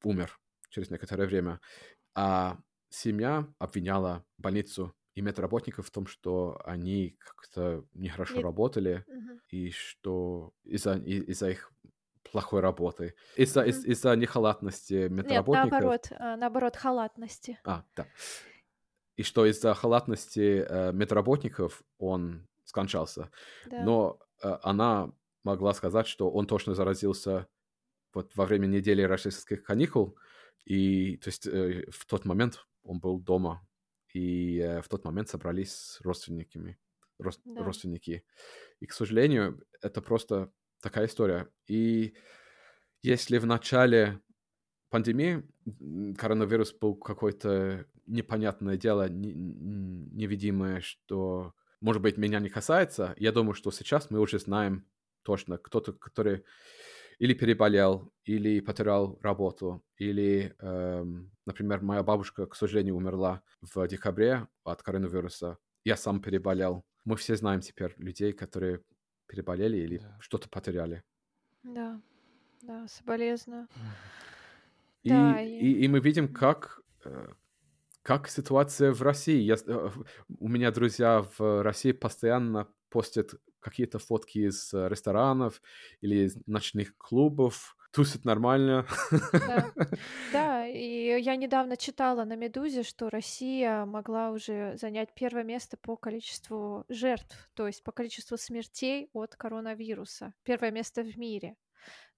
умер 0.04 0.38
через 0.70 0.90
некоторое 0.90 1.26
время. 1.26 1.60
А 2.14 2.58
семья 2.88 3.46
обвиняла 3.58 4.24
больницу 4.38 4.94
и 5.14 5.20
медработников 5.20 5.86
в 5.86 5.90
том, 5.90 6.06
что 6.06 6.60
они 6.64 7.16
как-то 7.18 7.84
нехорошо 7.92 8.36
Нет. 8.36 8.44
работали, 8.44 9.04
угу. 9.06 9.40
и 9.48 9.70
что 9.70 10.52
из-за 10.64 10.96
из 10.96 11.42
их 11.42 11.72
плохой 12.30 12.60
работы, 12.60 13.14
из-за 13.36 13.60
угу. 13.60 13.70
из- 13.70 13.84
из-за 13.84 14.16
нехалатности 14.16 15.08
медработников. 15.08 15.64
Нет, 15.64 15.72
наоборот, 15.72 16.08
э, 16.10 16.36
наоборот, 16.36 16.76
халатности. 16.76 17.58
А, 17.64 17.84
да. 17.94 18.06
И 19.16 19.22
что 19.22 19.44
из-за 19.44 19.74
халатности 19.74 20.64
э, 20.66 20.92
медработников 20.92 21.82
он 21.98 22.48
скончался. 22.64 23.30
Да. 23.66 23.82
Но 23.84 24.18
э, 24.42 24.58
она 24.62 25.12
могла 25.44 25.74
сказать, 25.74 26.06
что 26.06 26.30
он 26.30 26.46
точно 26.46 26.74
заразился 26.74 27.46
вот 28.14 28.34
во 28.36 28.46
время 28.46 28.66
недели 28.66 29.02
рождественских 29.02 29.62
каникул 29.64 30.16
И, 30.64 31.16
то 31.18 31.28
есть, 31.28 31.46
э, 31.46 31.86
в 31.90 32.06
тот 32.06 32.24
момент 32.24 32.66
он 32.84 33.00
был 33.00 33.20
дома, 33.20 33.66
и 34.14 34.58
э, 34.58 34.82
в 34.82 34.88
тот 34.88 35.04
момент 35.04 35.28
собрались 35.28 35.72
с 35.74 36.00
родственниками, 36.02 36.78
рос, 37.18 37.40
Да. 37.44 37.62
родственники. 37.64 38.24
И, 38.80 38.86
к 38.86 38.92
сожалению, 38.92 39.62
это 39.82 40.02
просто 40.02 40.52
такая 40.80 41.06
история. 41.06 41.48
И 41.68 42.14
если 43.02 43.38
в 43.38 43.46
начале 43.46 44.20
пандемии 44.90 45.44
коронавирус 46.16 46.72
был 46.74 46.96
какое-то 46.96 47.86
непонятное 48.06 48.76
дело, 48.76 49.08
невидимое, 49.08 50.80
что, 50.80 51.54
может 51.80 52.02
быть, 52.02 52.16
меня 52.18 52.40
не 52.40 52.50
касается, 52.50 53.14
я 53.18 53.32
думаю, 53.32 53.54
что 53.54 53.70
сейчас 53.70 54.10
мы 54.10 54.20
уже 54.20 54.38
знаем 54.38 54.86
точно, 55.22 55.58
кто-то, 55.58 55.92
который 55.92 56.44
или 57.22 57.34
переболел, 57.34 58.12
или 58.24 58.58
потерял 58.58 59.16
работу, 59.22 59.84
или, 59.96 60.56
эм, 60.58 61.30
например, 61.46 61.80
моя 61.80 62.02
бабушка, 62.02 62.46
к 62.46 62.56
сожалению, 62.56 62.96
умерла 62.96 63.44
в 63.60 63.86
декабре 63.86 64.48
от 64.64 64.82
коронавируса. 64.82 65.58
Я 65.84 65.96
сам 65.96 66.20
переболел. 66.20 66.84
Мы 67.04 67.14
все 67.14 67.36
знаем 67.36 67.60
теперь 67.60 67.94
людей, 67.96 68.32
которые 68.32 68.82
переболели 69.28 69.76
или 69.76 69.98
да. 69.98 70.18
что-то 70.18 70.48
потеряли. 70.48 71.04
Да, 71.62 72.00
да, 72.62 72.88
соболезную. 72.88 73.68
И, 75.04 75.08
да, 75.10 75.40
и... 75.40 75.60
И, 75.60 75.84
и 75.84 75.88
мы 75.88 76.00
видим, 76.00 76.26
как, 76.26 76.80
э, 77.04 77.28
как 78.02 78.26
ситуация 78.26 78.92
в 78.92 79.00
России. 79.00 79.40
Я, 79.40 79.54
э, 79.64 79.90
у 80.40 80.48
меня 80.48 80.72
друзья 80.72 81.24
в 81.38 81.62
России 81.62 81.92
постоянно 81.92 82.66
постят 82.90 83.36
какие-то 83.62 83.98
фотки 83.98 84.38
из 84.38 84.74
э, 84.74 84.88
ресторанов 84.88 85.62
или 86.00 86.26
из 86.26 86.36
ночных 86.46 86.96
клубов, 86.96 87.76
тусит 87.92 88.24
нормально. 88.24 88.86
Да. 89.32 89.72
да, 90.32 90.66
и 90.66 91.20
я 91.22 91.36
недавно 91.36 91.76
читала 91.76 92.24
на 92.24 92.34
«Медузе», 92.34 92.82
что 92.82 93.10
Россия 93.10 93.84
могла 93.84 94.30
уже 94.30 94.76
занять 94.76 95.14
первое 95.14 95.44
место 95.44 95.76
по 95.76 95.96
количеству 95.96 96.84
жертв, 96.88 97.50
то 97.54 97.66
есть 97.66 97.84
по 97.84 97.92
количеству 97.92 98.36
смертей 98.36 99.08
от 99.12 99.36
коронавируса. 99.36 100.34
Первое 100.42 100.70
место 100.70 101.02
в 101.02 101.16
мире. 101.16 101.56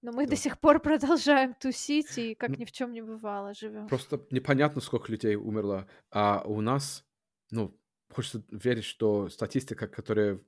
Но 0.01 0.11
мы 0.11 0.25
да. 0.25 0.31
до 0.31 0.35
сих 0.35 0.59
пор 0.59 0.79
продолжаем 0.79 1.53
тусить 1.55 2.17
и 2.17 2.35
как 2.35 2.57
ни 2.57 2.65
в 2.65 2.71
чем 2.71 2.93
не 2.93 3.01
бывало 3.01 3.53
живем. 3.53 3.87
Просто 3.87 4.21
непонятно, 4.29 4.81
сколько 4.81 5.11
людей 5.11 5.35
умерло. 5.35 5.87
А 6.11 6.43
у 6.45 6.61
нас, 6.61 7.03
ну, 7.51 7.75
хочется 8.11 8.43
верить, 8.51 8.85
что 8.85 9.29
статистика, 9.29 9.87
которая 9.87 10.39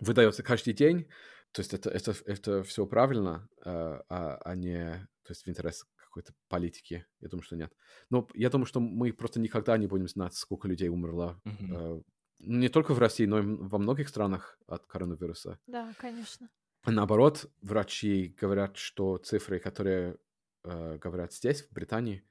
выдается 0.00 0.42
каждый 0.42 0.74
день, 0.74 1.08
то 1.52 1.60
есть 1.60 1.72
это, 1.72 1.90
это, 1.90 2.14
это 2.26 2.62
все 2.64 2.86
правильно, 2.86 3.48
а, 3.64 4.02
а, 4.08 4.36
а 4.44 4.54
не 4.54 5.08
то 5.24 5.30
есть 5.30 5.44
в 5.44 5.48
интерес 5.48 5.84
какой-то 5.96 6.32
политики. 6.48 7.06
Я 7.20 7.28
думаю, 7.28 7.42
что 7.42 7.56
нет. 7.56 7.72
Но 8.10 8.28
я 8.34 8.50
думаю, 8.50 8.66
что 8.66 8.78
мы 8.78 9.12
просто 9.12 9.40
никогда 9.40 9.76
не 9.76 9.86
будем 9.86 10.06
знать, 10.06 10.34
сколько 10.34 10.68
людей 10.68 10.88
умерло. 10.88 11.40
Mm-hmm. 11.44 12.04
Не 12.40 12.68
только 12.68 12.94
в 12.94 12.98
России, 12.98 13.24
но 13.24 13.40
и 13.40 13.42
во 13.42 13.78
многих 13.78 14.08
странах 14.08 14.58
от 14.66 14.86
коронавируса. 14.86 15.58
Да, 15.66 15.92
конечно. 15.98 16.48
Наоборот, 16.86 17.50
врачи 17.62 18.36
говорят, 18.40 18.76
что 18.76 19.16
цифры, 19.16 19.58
которые 19.58 20.18
э, 20.64 20.98
говорят 20.98 21.32
здесь, 21.32 21.62
в 21.62 21.72
Британии, 21.72 22.22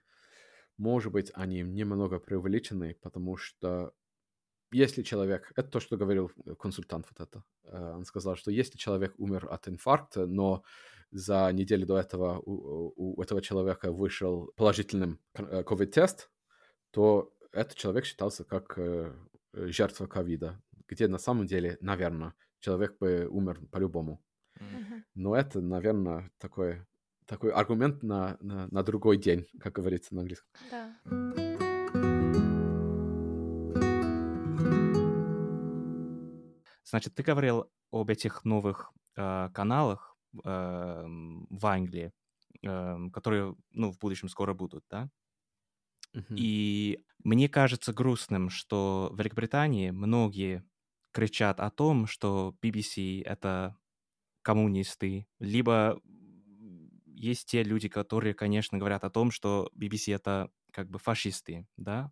может 0.78 1.12
быть, 1.12 1.32
они 1.34 1.62
немного 1.62 2.20
преувеличены, 2.20 2.96
потому 3.02 3.36
что 3.36 3.94
если 4.74 5.04
человек, 5.04 5.52
это 5.56 5.70
то, 5.70 5.80
что 5.80 5.98
говорил 5.98 6.32
э, 6.46 6.56
консультант 6.56 7.08
вот 7.10 7.28
это, 7.28 7.44
э, 7.66 7.94
он 7.96 8.06
сказал, 8.06 8.36
что 8.36 8.52
если 8.52 8.78
человек 8.78 9.14
умер 9.18 9.48
от 9.50 9.68
инфаркта, 9.68 10.26
но 10.26 10.64
за 11.12 11.52
неделю 11.54 11.86
до 11.86 11.98
этого 11.98 12.40
у, 12.40 12.94
у 13.18 13.22
этого 13.22 13.42
человека 13.42 13.92
вышел 13.92 14.52
положительным 14.56 15.20
COVID-тест, 15.36 16.20
э, 16.20 16.30
то 16.92 17.32
этот 17.52 17.76
человек 17.76 18.06
считался 18.06 18.44
как 18.44 18.80
жертва 19.54 20.08
ковида, 20.08 20.62
где 20.88 21.08
на 21.08 21.20
самом 21.20 21.46
деле, 21.46 21.78
наверное, 21.82 22.34
человек 22.60 22.98
бы 22.98 23.28
умер 23.30 23.60
по-любому. 23.72 24.22
Но 25.14 25.36
это, 25.36 25.62
наверное, 25.62 26.32
такой, 26.40 26.86
такой 27.26 27.52
аргумент 27.52 28.02
на, 28.04 28.38
на, 28.42 28.68
на 28.68 28.84
другой 28.84 29.18
день, 29.18 29.48
как 29.60 29.74
говорится 29.74 30.16
на 30.16 30.22
английском. 30.22 30.50
Да. 30.72 31.43
Значит, 36.94 37.16
ты 37.16 37.24
говорил 37.24 37.72
об 37.92 38.12
этих 38.12 38.46
новых 38.46 38.92
э, 39.16 39.50
каналах 39.52 40.16
э, 40.44 41.04
в 41.04 41.66
Англии, 41.66 42.12
э, 42.62 42.98
которые, 43.12 43.56
ну, 43.72 43.92
в 43.92 43.98
будущем 43.98 44.30
скоро 44.30 44.54
будут, 44.54 44.86
да? 44.92 45.10
Uh-huh. 46.16 46.36
И 46.38 47.04
мне 47.24 47.50
кажется 47.50 47.94
грустным, 47.94 48.52
что 48.52 49.10
в 49.12 49.18
Великобритании 49.18 49.90
многие 49.90 50.64
кричат 51.14 51.60
о 51.60 51.72
том, 51.72 52.06
что 52.06 52.56
BBC— 52.62 53.24
это 53.26 53.76
коммунисты, 54.44 55.26
либо 55.40 56.00
есть 57.08 57.48
те 57.48 57.64
люди, 57.64 57.90
которые, 57.90 58.36
конечно, 58.36 58.78
говорят 58.78 59.04
о 59.04 59.10
том, 59.10 59.32
что 59.32 59.72
BBC— 59.76 60.14
это 60.16 60.52
как 60.72 60.92
бы 60.92 61.00
фашисты, 61.00 61.66
да? 61.76 62.12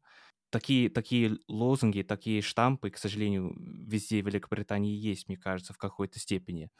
Такие, 0.51 0.89
такие 0.89 1.37
лозунги, 1.47 2.03
такие 2.03 2.41
штампы, 2.41 2.91
к 2.91 2.97
сожалению, 2.97 3.55
везде 3.57 4.21
в 4.23 4.27
Великобритании 4.27 4.95
есть, 4.95 5.27
мне 5.29 5.37
кажется, 5.37 5.73
в 5.73 5.77
какой-то 5.79 6.19
степени. 6.19 6.71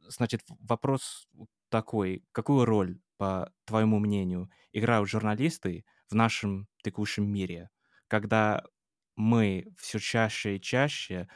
Значит, 0.00 0.42
вопрос 0.60 1.28
такой, 1.68 2.24
какую 2.32 2.64
роль, 2.64 3.00
по 3.18 3.52
твоему 3.66 3.98
мнению, 3.98 4.50
играют 4.72 5.08
журналисты 5.08 5.84
в 6.08 6.14
нашем 6.14 6.68
текущем 6.82 7.30
мире, 7.30 7.70
когда 8.08 8.64
мы 9.16 9.66
все 9.78 9.98
чаще 9.98 10.56
и 10.56 10.60
чаще 10.60 11.28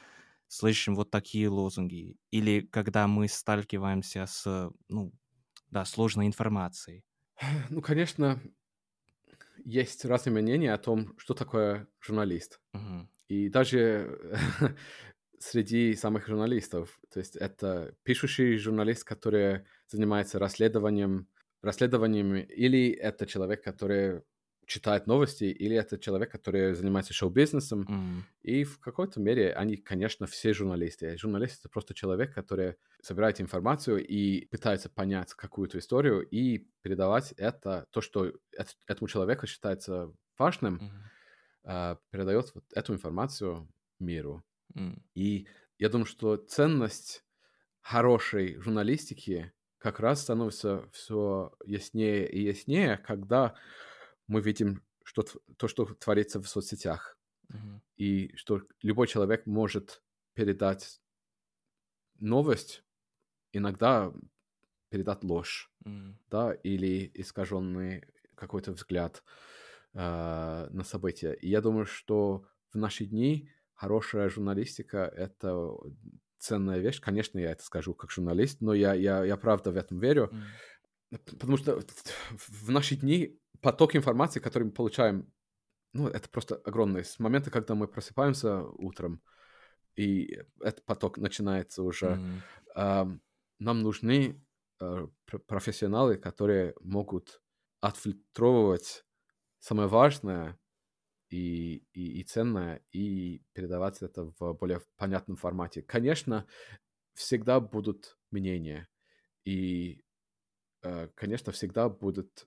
слышим 0.48 0.94
вот 0.96 1.10
такие 1.10 1.48
лозунги, 1.48 2.18
или 2.30 2.60
когда 2.62 3.06
мы 3.08 3.28
сталкиваемся 3.28 4.26
с, 4.26 4.70
ну, 4.88 5.12
да, 5.70 5.84
сложной 5.84 6.26
информацией? 6.26 7.04
Ну, 7.70 7.80
конечно, 7.82 8.40
есть 9.64 10.04
разные 10.04 10.42
мнения 10.42 10.72
о 10.72 10.78
том, 10.78 11.14
что 11.18 11.34
такое 11.34 11.88
журналист. 12.00 12.60
Uh-huh. 12.74 13.06
И 13.28 13.48
даже 13.48 14.38
среди 15.38 15.94
самых 15.94 16.26
журналистов, 16.26 17.00
то 17.12 17.18
есть 17.18 17.36
это 17.36 17.94
пишущий 18.02 18.56
журналист, 18.56 19.04
который 19.04 19.64
занимается 19.88 20.38
расследованием, 20.38 21.28
расследованием, 21.62 22.36
или 22.36 22.90
это 22.90 23.26
человек, 23.26 23.62
который 23.64 24.22
читает 24.66 25.06
новости, 25.06 25.44
или 25.44 25.76
это 25.76 25.98
человек, 25.98 26.30
который 26.30 26.74
занимается 26.74 27.12
шоу-бизнесом. 27.12 27.82
Mm. 27.82 28.22
И 28.42 28.64
в 28.64 28.78
какой-то 28.80 29.20
мере 29.20 29.52
они, 29.52 29.76
конечно, 29.76 30.26
все 30.26 30.52
журналисты. 30.52 31.16
Журналист— 31.16 31.60
это 31.60 31.68
просто 31.68 31.94
человек, 31.94 32.34
который 32.34 32.76
собирает 33.02 33.40
информацию 33.40 34.06
и 34.06 34.46
пытается 34.46 34.88
понять 34.88 35.34
какую-то 35.34 35.78
историю 35.78 36.26
и 36.26 36.66
передавать 36.82 37.32
это, 37.32 37.86
то, 37.90 38.00
что 38.00 38.32
этому 38.86 39.08
человеку 39.08 39.46
считается 39.46 40.12
важным, 40.38 40.92
mm. 41.64 41.98
передает 42.10 42.54
вот 42.54 42.64
эту 42.74 42.94
информацию 42.94 43.68
миру. 43.98 44.42
Mm. 44.74 45.00
И 45.14 45.46
я 45.78 45.88
думаю, 45.88 46.06
что 46.06 46.36
ценность 46.36 47.24
хорошей 47.80 48.56
журналистики 48.60 49.52
как 49.78 50.00
раз 50.00 50.22
становится 50.22 50.88
все 50.92 51.52
яснее 51.66 52.26
и 52.26 52.42
яснее, 52.42 52.96
когда 52.96 53.54
мы 54.26 54.40
видим 54.40 54.82
что, 55.04 55.24
то, 55.56 55.68
что 55.68 55.84
творится 55.84 56.40
в 56.40 56.48
соцсетях. 56.48 57.18
Mm-hmm. 57.52 57.80
И 57.96 58.36
что 58.36 58.62
любой 58.82 59.06
человек 59.06 59.46
может 59.46 60.02
передать 60.32 61.00
новость, 62.18 62.82
иногда 63.52 64.12
передать 64.88 65.22
ложь, 65.24 65.70
mm-hmm. 65.84 66.14
да, 66.30 66.52
или 66.52 67.10
искаженный 67.14 68.04
какой-то 68.34 68.72
взгляд 68.72 69.22
э, 69.92 70.68
на 70.70 70.84
события. 70.84 71.32
И 71.34 71.48
я 71.48 71.60
думаю, 71.60 71.86
что 71.86 72.46
в 72.70 72.76
наши 72.76 73.04
дни 73.04 73.50
хорошая 73.74 74.28
журналистика— 74.28 74.98
это 75.16 75.70
ценная 76.38 76.78
вещь. 76.78 77.00
Конечно, 77.00 77.38
я 77.38 77.52
это 77.52 77.64
скажу 77.64 77.94
как 77.94 78.10
журналист, 78.10 78.60
но 78.60 78.74
я, 78.74 78.94
я, 78.94 79.24
я 79.24 79.36
правда 79.36 79.70
в 79.70 79.76
этом 79.76 79.98
верю. 79.98 80.30
Mm. 80.32 80.42
Потому 81.24 81.56
что 81.56 81.80
в 82.36 82.70
наши 82.70 82.96
дни 82.96 83.38
поток 83.60 83.96
информации, 83.96 84.40
который 84.40 84.64
мы 84.64 84.72
получаем, 84.72 85.32
ну, 85.92 86.08
это 86.08 86.28
просто 86.28 86.56
огромный. 86.56 87.04
С 87.04 87.18
момента, 87.18 87.50
когда 87.50 87.74
мы 87.74 87.86
просыпаемся 87.86 88.62
утром, 88.62 89.22
и 89.94 90.40
этот 90.60 90.84
поток 90.84 91.18
начинается 91.18 91.82
уже, 91.82 92.20
mm-hmm. 92.76 93.20
нам 93.60 93.80
нужны 93.80 94.44
э, 94.80 95.06
профессионалы, 95.46 96.16
которые 96.16 96.74
могут 96.80 97.40
отфильтровывать 97.80 99.04
самое 99.60 99.88
важное 99.88 100.58
и, 101.30 101.86
и, 101.92 102.20
и 102.20 102.24
ценное 102.24 102.84
и 102.90 103.44
передавать 103.52 104.02
это 104.02 104.32
в 104.38 104.54
более 104.54 104.80
понятном 104.96 105.36
формате. 105.36 105.82
Конечно, 105.82 106.46
всегда 107.14 107.60
будут 107.60 108.18
мнения, 108.30 108.88
и, 109.44 110.03
конечно, 111.14 111.52
всегда 111.52 111.88
будут 111.88 112.46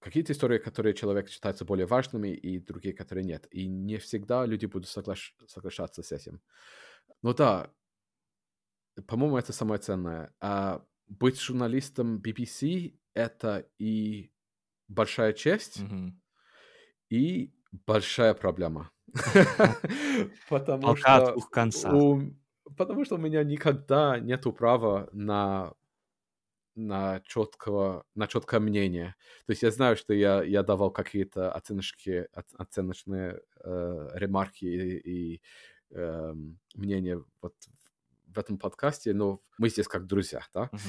какие-то 0.00 0.32
истории, 0.32 0.58
которые 0.58 0.94
человек 0.94 1.28
считается 1.28 1.64
более 1.64 1.86
важными, 1.86 2.28
и 2.28 2.58
другие, 2.60 2.94
которые 2.94 3.24
нет. 3.24 3.46
И 3.50 3.66
не 3.68 3.98
всегда 3.98 4.46
люди 4.46 4.66
будут 4.66 4.88
соглаш... 4.88 5.34
соглашаться 5.46 6.02
с 6.02 6.12
этим. 6.12 6.40
Но 7.22 7.34
да, 7.34 7.72
по-моему, 9.06 9.36
это 9.38 9.52
самое 9.52 9.80
ценное. 9.80 10.32
А 10.40 10.84
быть 11.06 11.40
журналистом 11.40 12.20
BBC— 12.20 12.98
это 13.14 13.68
и 13.78 14.30
большая 14.88 15.32
честь, 15.32 15.80
Мгм. 15.80 16.20
и 17.10 17.52
большая 17.86 18.34
проблема. 18.34 18.90
Потому 20.48 20.96
что 20.96 21.32
двух. 21.32 21.50
Потому 22.76 23.04
что 23.04 23.14
у 23.14 23.18
меня 23.18 23.44
никогда 23.44 24.20
нету 24.20 24.52
права 24.52 25.08
на 25.12 25.74
на 26.78 27.20
четкого, 27.26 28.04
на 28.14 28.26
четкое 28.26 28.60
мнение. 28.60 29.14
То 29.46 29.50
есть 29.52 29.62
я 29.62 29.70
знаю, 29.70 29.96
что 29.96 30.14
я, 30.14 30.42
я 30.42 30.62
давал 30.62 30.90
какие-то 30.90 31.52
оценочки, 31.52 32.28
оц- 32.34 32.54
оценочные 32.56 33.40
э, 33.64 34.08
ремарки 34.14 34.64
и, 34.64 34.98
и 35.34 35.42
эм, 35.90 36.58
мнения 36.74 37.22
вот 37.42 37.54
в 38.26 38.38
этом 38.38 38.58
подкасте, 38.58 39.14
но 39.14 39.40
мы 39.58 39.70
здесь 39.70 39.88
как 39.88 40.06
друзья, 40.06 40.42
да? 40.54 40.68
Мгм. 40.72 40.80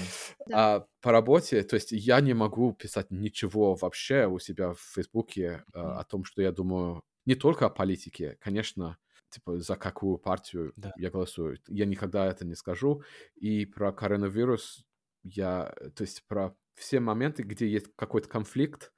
Да. 0.48 0.76
А 0.76 0.88
по 1.02 1.12
работе, 1.12 1.64
то 1.64 1.76
есть 1.76 1.92
я 1.92 2.20
не 2.22 2.34
могу 2.34 2.74
писать 2.74 3.12
ничего 3.12 3.76
вообще 3.76 4.28
у 4.28 4.40
себя 4.40 4.74
в 4.74 4.80
Фейсбуке 4.80 5.64
э, 5.74 5.80
Мгм. 5.80 5.98
о 5.98 6.04
том, 6.04 6.24
что 6.26 6.42
я 6.42 6.52
думаю 6.52 7.02
не 7.26 7.36
только 7.36 7.66
о 7.66 7.70
политике, 7.70 8.38
конечно, 8.42 8.98
типа 9.30 9.60
за 9.60 9.76
какую 9.76 10.18
партию 10.18 10.74
Да. 10.76 10.92
я 10.98 11.10
голосую. 11.12 11.60
Я 11.68 11.86
никогда 11.86 12.26
это 12.28 12.46
не 12.46 12.56
скажу. 12.56 13.04
И 13.36 13.66
про 13.66 13.92
коронавирус 13.94 14.86
я, 15.24 15.74
э, 15.80 15.90
то 15.92 16.04
есть 16.04 16.26
про 16.28 16.56
все 16.76 17.00
моменты, 17.00 17.44
где 17.44 17.68
есть 17.68 17.88
какой-то 17.96 18.30
конфликт, 18.30 18.94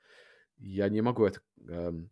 я 0.58 0.90
не 0.90 1.02
могу 1.02 1.26
это 1.26 1.42
эм, 1.68 2.12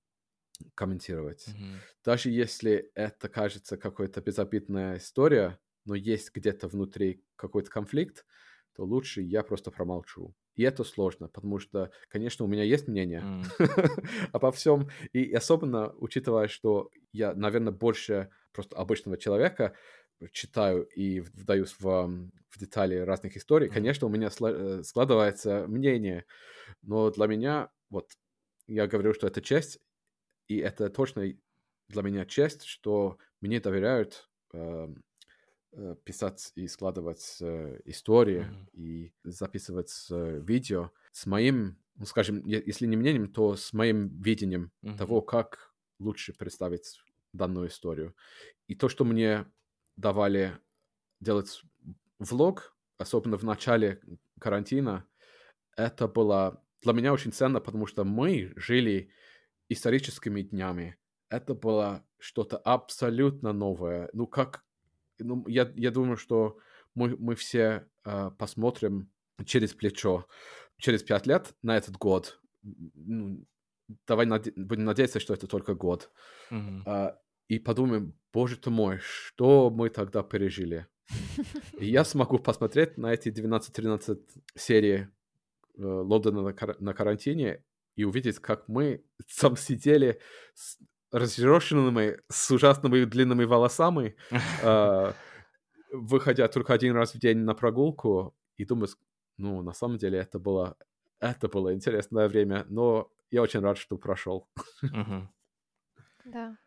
комментировать. 0.75 1.47
Мгм. 1.47 1.83
Даже 2.03 2.29
если 2.29 2.91
это 2.95 3.29
кажется 3.29 3.77
какой-то 3.77 4.21
безобидная 4.21 4.97
история, 4.97 5.59
но 5.85 5.95
есть 5.95 6.33
где-то 6.33 6.67
внутри 6.67 7.23
какой-то 7.35 7.69
конфликт, 7.71 8.25
то 8.75 8.83
лучше 8.85 9.21
я 9.21 9.43
просто 9.43 9.71
промолчу. 9.71 10.35
И 10.55 10.63
это 10.63 10.83
сложно, 10.83 11.27
потому 11.27 11.59
что, 11.59 11.91
конечно, 12.09 12.45
у 12.45 12.47
меня 12.47 12.63
есть 12.63 12.87
мнение 12.87 13.27
М. 13.27 13.53
обо 14.33 14.51
всем, 14.51 14.89
и 15.13 15.31
особенно 15.33 15.93
учитывая, 15.95 16.47
что 16.47 16.91
я, 17.13 17.33
наверное, 17.33 17.73
больше 17.73 18.29
просто 18.51 18.75
обычного 18.75 19.17
человека 19.17 19.75
читаю 20.32 20.86
и 20.86 21.19
вдаюсь 21.21 21.75
в, 21.79 21.84
в 22.49 22.60
детали 22.60 22.95
разных 22.97 23.38
историй, 23.38 23.69
Мгм. 23.69 23.69
конечно, 23.69 24.08
у 24.08 24.10
меня 24.10 24.29
э, 24.41 24.84
складывается 24.84 25.65
мнение, 25.67 26.25
но 26.82 27.12
для 27.12 27.27
меня, 27.27 27.71
вот, 27.89 28.13
я 28.67 28.88
говорю, 28.88 29.13
что 29.13 29.27
это 29.27 29.41
честь, 29.41 29.79
и 30.47 30.58
это 30.58 30.89
точно 30.89 31.34
для 31.89 32.01
меня 32.03 32.25
честь, 32.25 32.63
что 32.65 33.17
мне 33.41 33.60
доверяют 33.60 34.29
эм, 34.53 35.03
э, 35.71 35.95
писать 36.03 36.51
и 36.55 36.67
складывать 36.67 37.38
э, 37.41 37.79
истории 37.86 38.47
Мгм. 38.47 38.67
и 38.73 39.13
записывать 39.23 40.08
э, 40.12 40.41
видео 40.45 40.91
с 41.12 41.25
моим, 41.25 41.79
ну, 41.95 42.05
скажем, 42.05 42.45
если 42.45 42.86
не 42.88 42.97
мнением, 42.97 43.32
то 43.32 43.55
с 43.55 43.73
моим 43.73 44.21
видением 44.21 44.71
Мгм. 44.82 44.95
того, 44.95 45.21
как 45.21 45.73
лучше 45.99 46.34
представить 46.34 46.99
данную 47.34 47.67
историю. 47.67 48.15
И 48.67 48.75
то, 48.75 48.89
что 48.89 49.05
мне 49.05 49.51
давали 49.99 50.57
делать 51.19 51.62
влог, 52.19 52.75
особенно 52.97 53.38
в 53.38 53.43
начале 53.43 54.01
карантина, 54.39 55.05
это 55.75 56.07
было 56.07 56.63
для 56.81 56.93
меня 56.93 57.13
очень 57.13 57.31
ценно, 57.33 57.59
потому 57.59 57.85
что 57.85 58.03
мы 58.03 58.53
жили 58.55 59.12
историческими 59.69 60.41
днями. 60.41 60.97
Это 61.29 61.53
было 61.53 62.05
что-то 62.17 62.57
абсолютно 62.57 63.53
новое. 63.53 64.09
Ну, 64.13 64.27
как... 64.27 64.63
Ну, 65.19 65.45
я, 65.47 65.71
я 65.75 65.91
думаю, 65.91 66.17
что 66.17 66.57
мы, 66.95 67.15
мы 67.17 67.35
все 67.35 67.88
э, 68.05 68.31
посмотрим 68.38 69.12
через 69.45 69.73
плечо 69.73 70.25
через 70.77 71.03
пять 71.03 71.27
лет 71.27 71.53
на 71.62 71.77
этот 71.77 71.97
год. 71.97 72.41
Ну, 72.63 73.45
давай 74.07 74.25
наде- 74.25 74.53
будем 74.55 74.85
надеяться, 74.85 75.19
что 75.19 75.33
это 75.33 75.47
только 75.47 75.75
год. 75.75 76.12
Мгм. 76.49 76.83
А, 76.85 77.19
и 77.47 77.59
подумаем, 77.59 78.17
боже 78.33 78.57
ты 78.57 78.69
мой, 78.69 78.99
что 78.99 79.69
мы 79.69 79.89
тогда 79.89 80.23
пережили. 80.23 80.87
И 81.79 81.85
я 81.85 82.03
смогу 82.05 82.39
посмотреть 82.39 82.97
на 82.97 83.13
эти 83.13 83.29
12-13 83.29 84.19
серий 84.55 84.95
э, 84.97 85.07
Лондона 85.77 86.41
на, 86.41 86.53
кар- 86.53 86.79
на 86.79 86.93
карантине 86.93 87.63
и 87.95 88.03
увидеть, 88.03 88.39
как 88.39 88.67
мы 88.67 89.03
там 89.39 89.57
сидели 89.57 90.19
с 90.53 90.77
разъерошенными, 91.11 92.19
с 92.29 92.51
ужасными 92.51 93.03
длинными 93.05 93.45
волосами, 93.45 94.15
э, 94.63 95.13
выходя 95.91 96.47
только 96.47 96.73
один 96.73 96.95
раз 96.95 97.15
в 97.15 97.19
день 97.19 97.39
на 97.39 97.55
прогулку, 97.55 98.35
и 98.57 98.65
думать, 98.65 98.95
ну, 99.37 99.61
на 99.61 99.73
самом 99.73 99.97
деле 99.97 100.19
это 100.19 100.37
было, 100.37 100.75
это 101.19 101.47
было 101.47 101.73
интересное 101.73 102.27
время, 102.27 102.65
но 102.69 103.09
я 103.31 103.41
очень 103.41 103.61
рад, 103.61 103.77
что 103.77 103.97
прошел. 103.97 104.47
Да. 106.25 106.57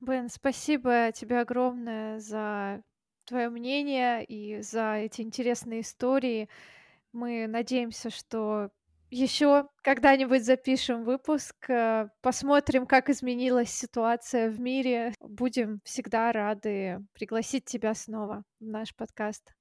Бен, 0.00 0.28
спасибо 0.28 1.10
тебе 1.12 1.40
огромное 1.40 2.20
за 2.20 2.82
твое 3.24 3.50
мнение 3.50 4.24
и 4.24 4.62
за 4.62 4.94
эти 4.94 5.20
интересные 5.22 5.80
истории. 5.80 6.48
Мы 7.12 7.46
надеемся, 7.48 8.10
что 8.10 8.70
еще 9.10 9.68
когда-нибудь 9.82 10.44
запишем 10.44 11.04
выпуск, 11.04 11.68
э, 11.68 12.08
посмотрим, 12.20 12.86
как 12.86 13.08
изменилась 13.10 13.70
ситуация 13.70 14.50
в 14.50 14.60
мире. 14.60 15.14
Будем 15.20 15.80
всегда 15.84 16.30
рады 16.30 17.04
пригласить 17.14 17.64
тебя 17.64 17.94
снова 17.94 18.44
в 18.60 18.66
наш 18.66 18.94
подкаст. 18.94 19.54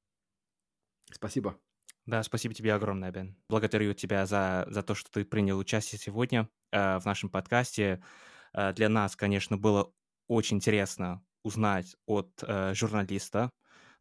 Спасибо. 1.11 1.57
Да, 2.05 2.23
спасибо 2.23 2.53
тебе 2.53 2.73
огромное, 2.73 3.11
Бен. 3.11 3.35
Благодарю 3.49 3.93
тебя 3.93 4.25
за, 4.25 4.65
за 4.69 4.83
то, 4.83 4.95
что 4.95 5.11
ты 5.11 5.25
принял 5.25 5.57
участие 5.57 5.99
сегодня 5.99 6.49
э, 6.71 6.99
в 6.99 7.05
нашем 7.05 7.29
подкасте. 7.29 8.03
Э, 8.53 8.73
для 8.73 8.89
нас, 8.89 9.15
конечно, 9.15 9.57
было 9.57 9.93
очень 10.27 10.57
интересно 10.57 11.23
узнать 11.43 11.95
от 12.05 12.31
э, 12.43 12.73
журналиста, 12.73 13.51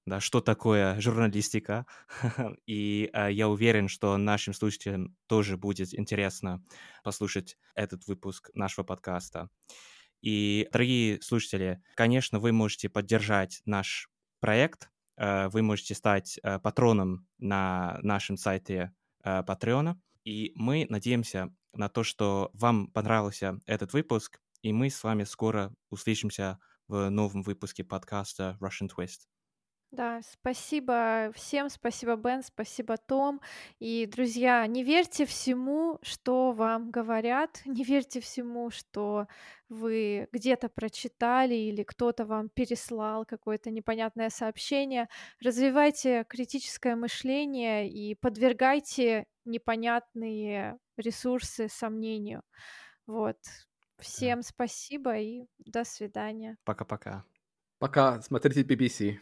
да, 0.07 0.21
что 0.21 0.41
такое 0.41 1.01
журналистика. 1.01 1.87
И 2.67 3.11
э, 3.13 3.33
я 3.33 3.49
уверен, 3.49 3.89
что 3.89 4.17
нашим 4.17 4.55
слушателям 4.55 5.17
тоже 5.27 5.57
будет 5.57 5.95
интересно 5.95 6.63
послушать 7.03 7.57
этот 7.75 8.07
выпуск 8.07 8.51
нашего 8.55 8.85
подкаста. 8.85 9.49
И, 10.23 10.69
дорогие 10.73 11.21
слушатели, 11.23 11.83
конечно, 11.95 12.39
вы 12.41 12.53
можете 12.53 12.89
поддержать 12.89 13.63
наш 13.65 14.09
проект. 14.41 14.91
Э, 15.17 15.49
Вы 15.49 15.63
можете 15.63 15.95
стать 15.95 16.39
э, 16.43 16.59
патроном 16.59 17.27
на 17.39 17.99
нашем 18.03 18.37
сайте 18.37 18.93
э, 19.25 19.43
Patreon. 19.43 19.95
И 20.25 20.53
мы 20.57 20.87
надеемся 20.89 21.55
на 21.73 21.89
то, 21.89 22.03
что 22.03 22.51
вам 22.55 22.89
понравился 22.89 23.59
этот 23.67 23.93
выпуск, 23.93 24.41
и 24.67 24.73
мы 24.73 24.91
с 24.91 25.05
вами 25.05 25.23
скоро 25.23 25.73
услышимся 25.91 26.59
в 26.89 27.09
новом 27.09 27.43
выпуске 27.43 27.85
подкаста 27.85 28.59
Russian 28.61 28.89
Twist. 28.89 29.29
Да, 29.93 30.21
спасибо 30.23 31.31
всем, 31.37 31.71
спасибо, 31.71 32.17
Бен, 32.17 32.43
спасибо, 32.43 32.97
Том. 32.97 33.41
И, 33.79 34.07
друзья, 34.07 34.67
не 34.67 34.83
верьте 34.83 35.25
всему, 35.25 36.01
что 36.03 36.51
вам 36.51 36.91
говорят, 36.91 37.63
не 37.65 37.85
верьте 37.85 38.21
всему, 38.21 38.71
что 38.71 39.29
вы 39.69 40.27
где-то 40.33 40.69
прочитали 40.69 41.55
или 41.55 41.85
кто-то 41.85 42.25
вам 42.25 42.49
переслал 42.49 43.25
какое-то 43.25 43.71
непонятное 43.71 44.31
сообщение. 44.31 45.09
Развивайте 45.41 46.25
критическое 46.29 46.97
мышление 46.97 47.89
и 47.89 48.17
подвергайте 48.17 49.27
непонятные 49.45 50.77
ресурсы 50.97 51.69
сомнению. 51.69 52.43
Вот. 53.07 53.37
Всем 53.99 54.43
спасибо 54.43 55.17
и 55.17 55.47
до 55.59 55.85
свидания. 55.85 56.57
Пока-пока. 56.65 57.25
Пока, 57.79 58.21
смотрите 58.23 58.63
BBC. 58.63 59.19